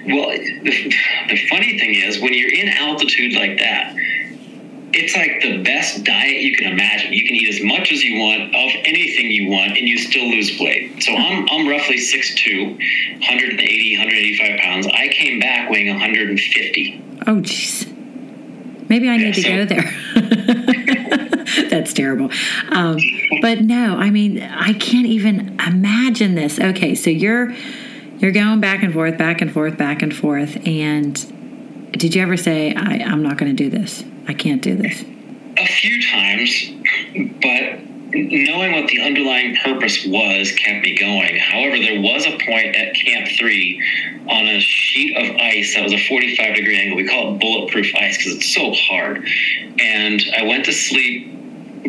[0.05, 0.93] Well, the,
[1.30, 3.95] the funny thing is, when you're in altitude like that,
[4.93, 7.11] it's like the best diet you can imagine.
[7.11, 10.30] You can eat as much as you want of anything you want, and you still
[10.30, 11.01] lose weight.
[11.01, 12.78] So I'm, I'm roughly 6'2,
[13.21, 13.95] 180,
[14.58, 14.88] 185 pounds.
[14.88, 17.03] I came back weighing 150.
[17.28, 17.91] Oh jeez.
[18.89, 19.91] Maybe I need to so- go there.
[21.70, 22.30] That's terrible.
[22.70, 22.97] Um,
[23.41, 26.60] but no, I mean, I can't even imagine this.
[26.60, 27.53] Okay, so you're
[28.20, 32.38] you're going back and forth, back and forth, back and forth, and did you ever
[32.38, 34.03] say, I, "I'm not going to do this.
[34.28, 35.03] I can't do this"?
[35.58, 36.72] A few times,
[37.41, 37.80] but
[38.24, 41.38] knowing what the underlying purpose was kept me going.
[41.38, 43.82] However, there was a point at Camp 3
[44.30, 46.97] on a sheet of ice that was a 45 degree angle.
[46.97, 49.26] We call it bulletproof ice because it's so hard.
[49.80, 51.35] And I went to sleep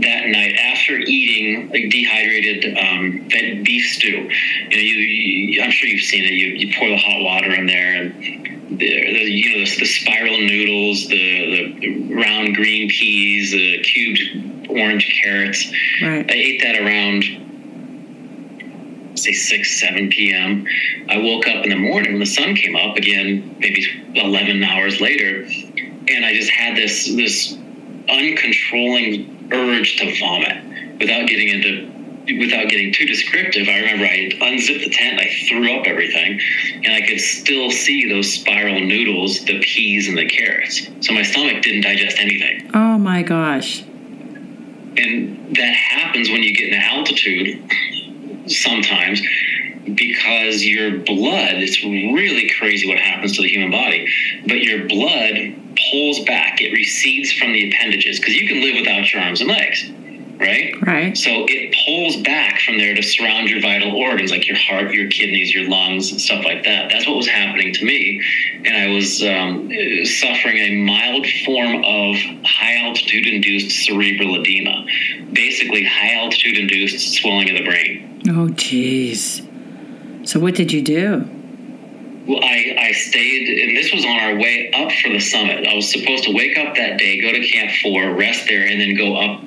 [0.03, 4.09] that night after eating like dehydrated um, that beef stew.
[4.09, 6.33] You know, you, you, I'm sure you've seen it.
[6.33, 9.87] You, you pour the hot water in there and the, the you know the, the
[9.87, 15.73] spiral noodles, the, the round green peas, the cubed orange carrots.
[16.03, 16.31] Right.
[16.31, 17.25] I ate that around
[19.19, 20.67] say 6 7 p.m
[21.09, 23.83] i woke up in the morning when the sun came up again maybe
[24.15, 25.41] 11 hours later
[26.09, 27.57] and i just had this this
[28.11, 31.93] uncontrolling urge to vomit without getting into
[32.41, 33.69] without getting too descriptive.
[33.69, 36.41] I remember i unzipped the tent i threw up everything
[36.83, 40.89] and i could still see those spiral noodles the peas and the carrots.
[41.01, 42.71] So my stomach didn't digest anything.
[42.75, 43.85] Oh my gosh!
[44.99, 47.63] and that happens when you get in altitude
[48.51, 49.21] sometimes
[49.95, 54.07] because your blood it's really crazy what happens to the human body
[54.47, 55.55] but your blood
[55.91, 59.51] pulls back it recedes from the appendages because you can live without your arms and
[59.51, 59.91] legs
[60.39, 61.17] right Right.
[61.17, 65.09] so it pulls back from there to surround your vital organs like your heart, your
[65.09, 66.91] kidneys, your lungs, and stuff like that.
[66.91, 68.23] That's what was happening to me.
[68.65, 69.71] And I was um,
[70.05, 74.85] suffering a mild form of high altitude induced cerebral edema,
[75.33, 78.23] basically high altitude induced swelling of the brain.
[78.29, 79.46] Oh jeez.
[80.27, 81.25] So what did you do?
[82.27, 85.65] Well, I, I stayed, and this was on our way up for the summit.
[85.65, 88.81] I was supposed to wake up that day, go to Camp 4, rest there, and
[88.81, 89.41] then go up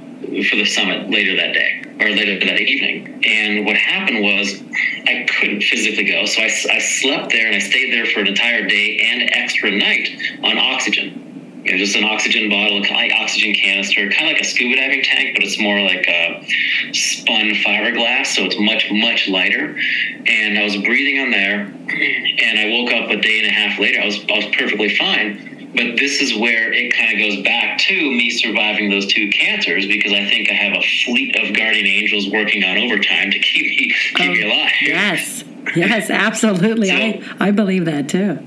[0.50, 3.22] for the summit later that day or later that evening.
[3.26, 4.64] And what happened was
[5.06, 6.26] I couldn't physically go.
[6.26, 9.72] So I, I slept there and I stayed there for an entire day and extra
[9.72, 10.08] night
[10.44, 11.29] on oxygen.
[11.64, 15.04] You know, just an oxygen bottle, like oxygen canister, kind of like a scuba diving
[15.04, 16.46] tank, but it's more like a
[16.94, 19.78] spun fiberglass, so it's much, much lighter.
[20.26, 23.78] And I was breathing on there, and I woke up a day and a half
[23.78, 24.00] later.
[24.02, 25.50] I was, I was perfectly fine.
[25.76, 29.86] But this is where it kind of goes back to me surviving those two cancers
[29.86, 33.66] because I think I have a fleet of guardian angels working on overtime to keep
[33.66, 34.72] me keep me oh, alive.
[34.82, 35.44] Yes.
[35.76, 36.90] Yes, absolutely.
[36.92, 38.40] I I believe that too.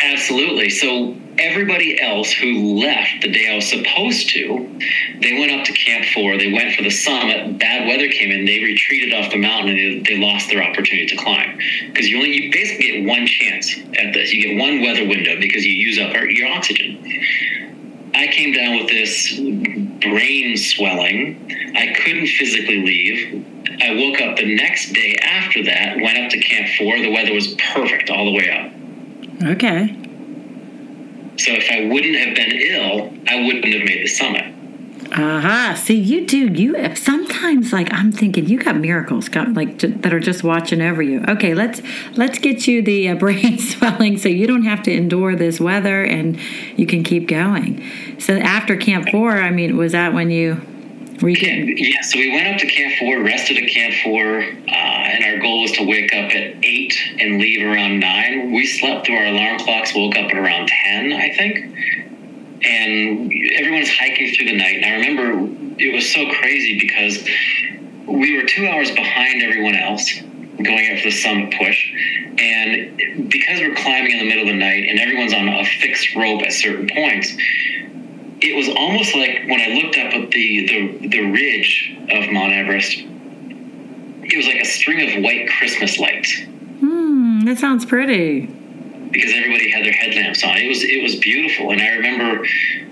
[0.00, 0.70] Absolutely.
[0.70, 4.78] So everybody else who left the day I was supposed to,
[5.20, 6.36] they went up to Camp Four.
[6.36, 7.58] They went for the summit.
[7.58, 8.44] Bad weather came in.
[8.44, 12.30] They retreated off the mountain and they, lost their opportunity to climb because you only
[12.30, 14.32] you basically get one chance at this.
[14.32, 17.02] You get one weather window because you use up your oxygen.
[18.14, 19.38] I came down with this
[20.00, 21.50] brain swelling.
[21.76, 23.44] I couldn't physically leave.
[23.82, 27.00] I woke up the next day after that, went up to Camp Four.
[27.00, 28.83] The weather was perfect all the way up.
[29.42, 29.96] Okay.
[31.36, 34.54] So if I wouldn't have been ill, I wouldn't have made the summit.
[35.12, 35.20] Aha!
[35.22, 35.74] Uh-huh.
[35.76, 36.46] See, you do.
[36.48, 41.02] You sometimes like I'm thinking you got miracles, got like that are just watching over
[41.02, 41.24] you.
[41.28, 41.82] Okay, let's
[42.16, 46.02] let's get you the uh, brain swelling so you don't have to endure this weather
[46.02, 46.38] and
[46.76, 47.82] you can keep going.
[48.18, 50.60] So after Camp Four, I mean, was that when you
[51.20, 51.76] were you getting?
[51.76, 55.38] Yeah, so we went up to Camp Four, rested at Camp Four, uh, and our
[55.40, 58.52] goal was to wake up at eight and leave around nine.
[58.52, 61.74] We slept through our alarm clocks, woke up at around ten, I think
[62.64, 64.76] and everyone's hiking through the night.
[64.76, 67.22] And I remember it was so crazy because
[68.06, 70.20] we were two hours behind everyone else
[70.62, 71.92] going up for the summit push.
[72.38, 76.14] And because we're climbing in the middle of the night and everyone's on a fixed
[76.14, 77.36] rope at certain points,
[78.44, 82.52] it was almost like when I looked up at the, the, the ridge of Mount
[82.52, 86.42] Everest, it was like a string of white Christmas lights.
[86.80, 88.46] Hmm, that sounds pretty
[89.14, 90.56] because everybody had their headlamps on.
[90.56, 92.44] It was it was beautiful, and I remember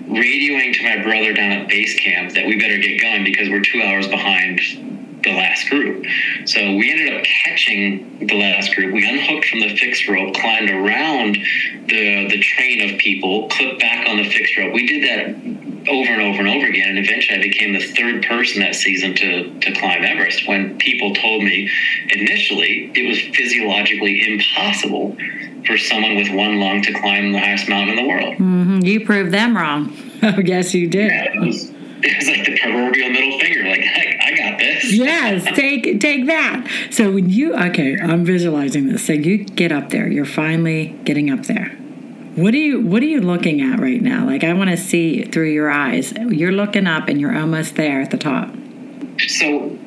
[0.07, 3.61] radioing to my brother down at base camp that we better get going because we're
[3.61, 4.59] two hours behind
[5.23, 6.05] the last group.
[6.45, 8.93] So we ended up catching the last group.
[8.93, 11.37] We unhooked from the fixed rope, climbed around
[11.87, 14.73] the the train of people, clipped back on the fixed rope.
[14.73, 18.25] We did that over and over and over again, and eventually I became the third
[18.25, 20.47] person that season to to climb Everest.
[20.47, 21.69] When people told me
[22.09, 25.15] initially it was physiologically impossible
[25.65, 28.33] for someone with one lung to climb the highest mountain in the world.
[28.35, 28.79] Mm-hmm.
[28.79, 29.97] You proved them wrong.
[30.25, 31.11] Oh, yes, you did.
[31.11, 31.72] Yeah,
[32.03, 33.63] it, was, like the proverbial middle finger.
[33.63, 34.91] Like, I, I got this.
[34.93, 36.67] yes, take take that.
[36.91, 39.05] So when you okay, I'm visualizing this.
[39.05, 40.07] So you get up there.
[40.07, 41.69] You're finally getting up there.
[42.35, 44.25] What are you What are you looking at right now?
[44.25, 46.11] Like, I want to see through your eyes.
[46.13, 48.49] You're looking up, and you're almost there at the top.
[49.27, 49.77] So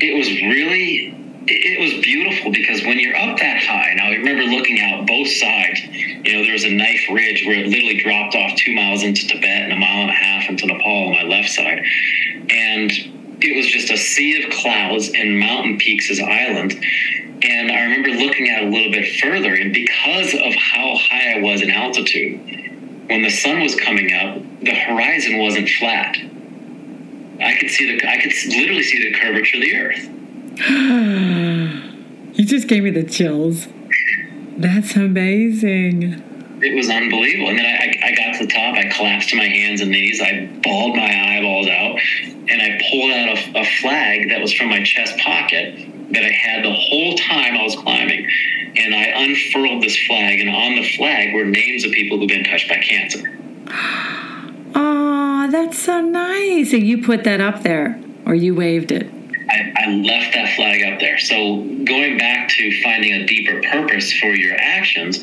[0.00, 4.44] it was really it was beautiful because when you're up that high, now I remember
[4.44, 5.80] looking out both sides.
[5.82, 9.26] You know, there was a knife ridge where it literally dropped off two miles into
[9.26, 11.84] Tibet and a mile and a half into Nepal on my left side.
[12.50, 12.90] And
[13.40, 16.74] it was just a sea of clouds and mountain peaks as islands.
[17.42, 21.40] And I remember looking at a little bit further, and because of how high I
[21.40, 22.38] was in altitude,
[23.08, 26.16] when the sun was coming up, the horizon wasn't flat.
[27.40, 30.08] I could see the I could literally see the curvature of the earth.
[32.34, 33.68] you just gave me the chills.
[34.58, 36.60] That's amazing.
[36.62, 37.48] It was unbelievable.
[37.48, 38.76] And then I, I, got to the top.
[38.76, 40.20] I collapsed to my hands and knees.
[40.20, 41.98] I bawled my eyeballs out,
[42.48, 45.74] and I pulled out a, a flag that was from my chest pocket
[46.12, 48.28] that I had the whole time I was climbing.
[48.76, 52.44] And I unfurled this flag, and on the flag were names of people who've been
[52.44, 53.38] touched by cancer.
[54.74, 56.72] Oh, that's so nice.
[56.72, 59.12] And you put that up there, or you waved it.
[59.52, 61.18] I, I, left that flag up there.
[61.18, 65.20] So going back to finding a deeper purpose for your actions,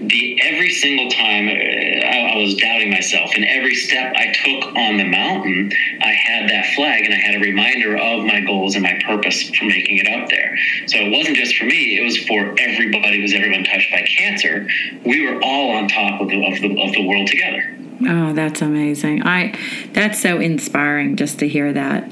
[0.00, 4.74] the every single time uh, I, I, was doubting myself, and every step I took
[4.74, 5.70] on the mountain,
[6.00, 9.48] I had that flag, and I had a reminder of my goals and my purpose
[9.50, 10.56] for making it up there.
[10.86, 14.02] So it wasn't just for me; it was for everybody who's ever been touched by
[14.02, 14.66] cancer.
[15.04, 17.76] We were all on top of the of the, of the world together.
[18.08, 19.22] Oh, that's amazing!
[19.22, 19.54] I
[19.92, 22.10] that's so inspiring just to hear that.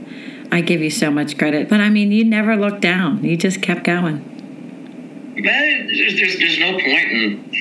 [0.50, 1.68] I give you so much credit.
[1.68, 3.24] But I mean, you never looked down.
[3.24, 4.32] You just kept going.
[5.42, 7.52] There's, there's, there's no point in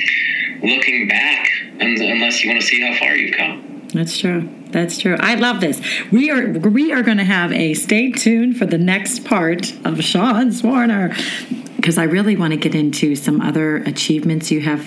[0.63, 1.47] looking back
[1.79, 3.87] unless you want to see how far you've come.
[3.93, 4.49] That's true.
[4.69, 5.15] That's true.
[5.19, 5.81] I love this.
[6.11, 10.03] We are we are going to have a stay tuned for the next part of
[10.03, 11.15] Sean Swarner
[11.77, 14.85] because I really want to get into some other achievements you have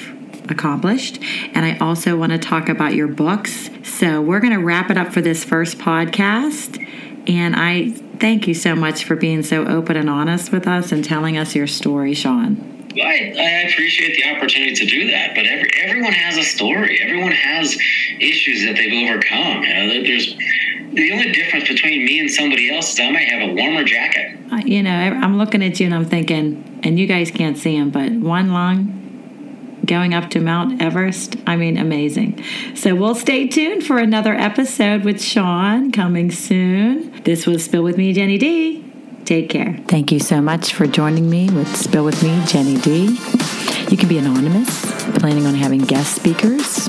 [0.51, 1.21] accomplished.
[1.55, 3.71] And I also want to talk about your books.
[3.83, 6.85] So we're going to wrap it up for this first podcast.
[7.29, 11.05] And I thank you so much for being so open and honest with us and
[11.05, 12.89] telling us your story, Sean.
[12.97, 16.99] I, I appreciate the opportunity to do that, but every, everyone has a story.
[17.03, 17.79] Everyone has
[18.19, 19.63] issues that they've overcome.
[19.63, 20.35] You know, there's
[20.95, 24.39] the only difference between me and somebody else is I might have a warmer jacket.
[24.51, 27.77] Uh, you know, I'm looking at you and I'm thinking, and you guys can't see
[27.77, 29.08] him, but one lung
[29.89, 31.37] going up to Mount Everest.
[31.47, 32.45] I mean, amazing.
[32.77, 37.23] So we'll stay tuned for another episode with Sean coming soon.
[37.25, 38.85] This was Spill With Me, Jenny D.
[39.25, 39.79] Take care.
[39.89, 43.19] Thank you so much for joining me with Spill With Me, Jenny D.
[43.91, 44.87] You can be anonymous
[45.19, 46.89] planning on having guest speakers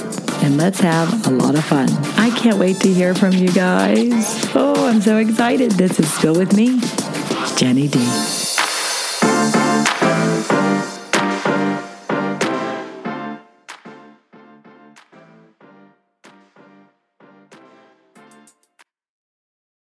[0.43, 1.87] And let's have a lot of fun.
[2.17, 4.45] I can't wait to hear from you guys.
[4.55, 5.71] Oh, I'm so excited.
[5.71, 6.79] This is Spill With Me,
[7.57, 8.40] Jenny D.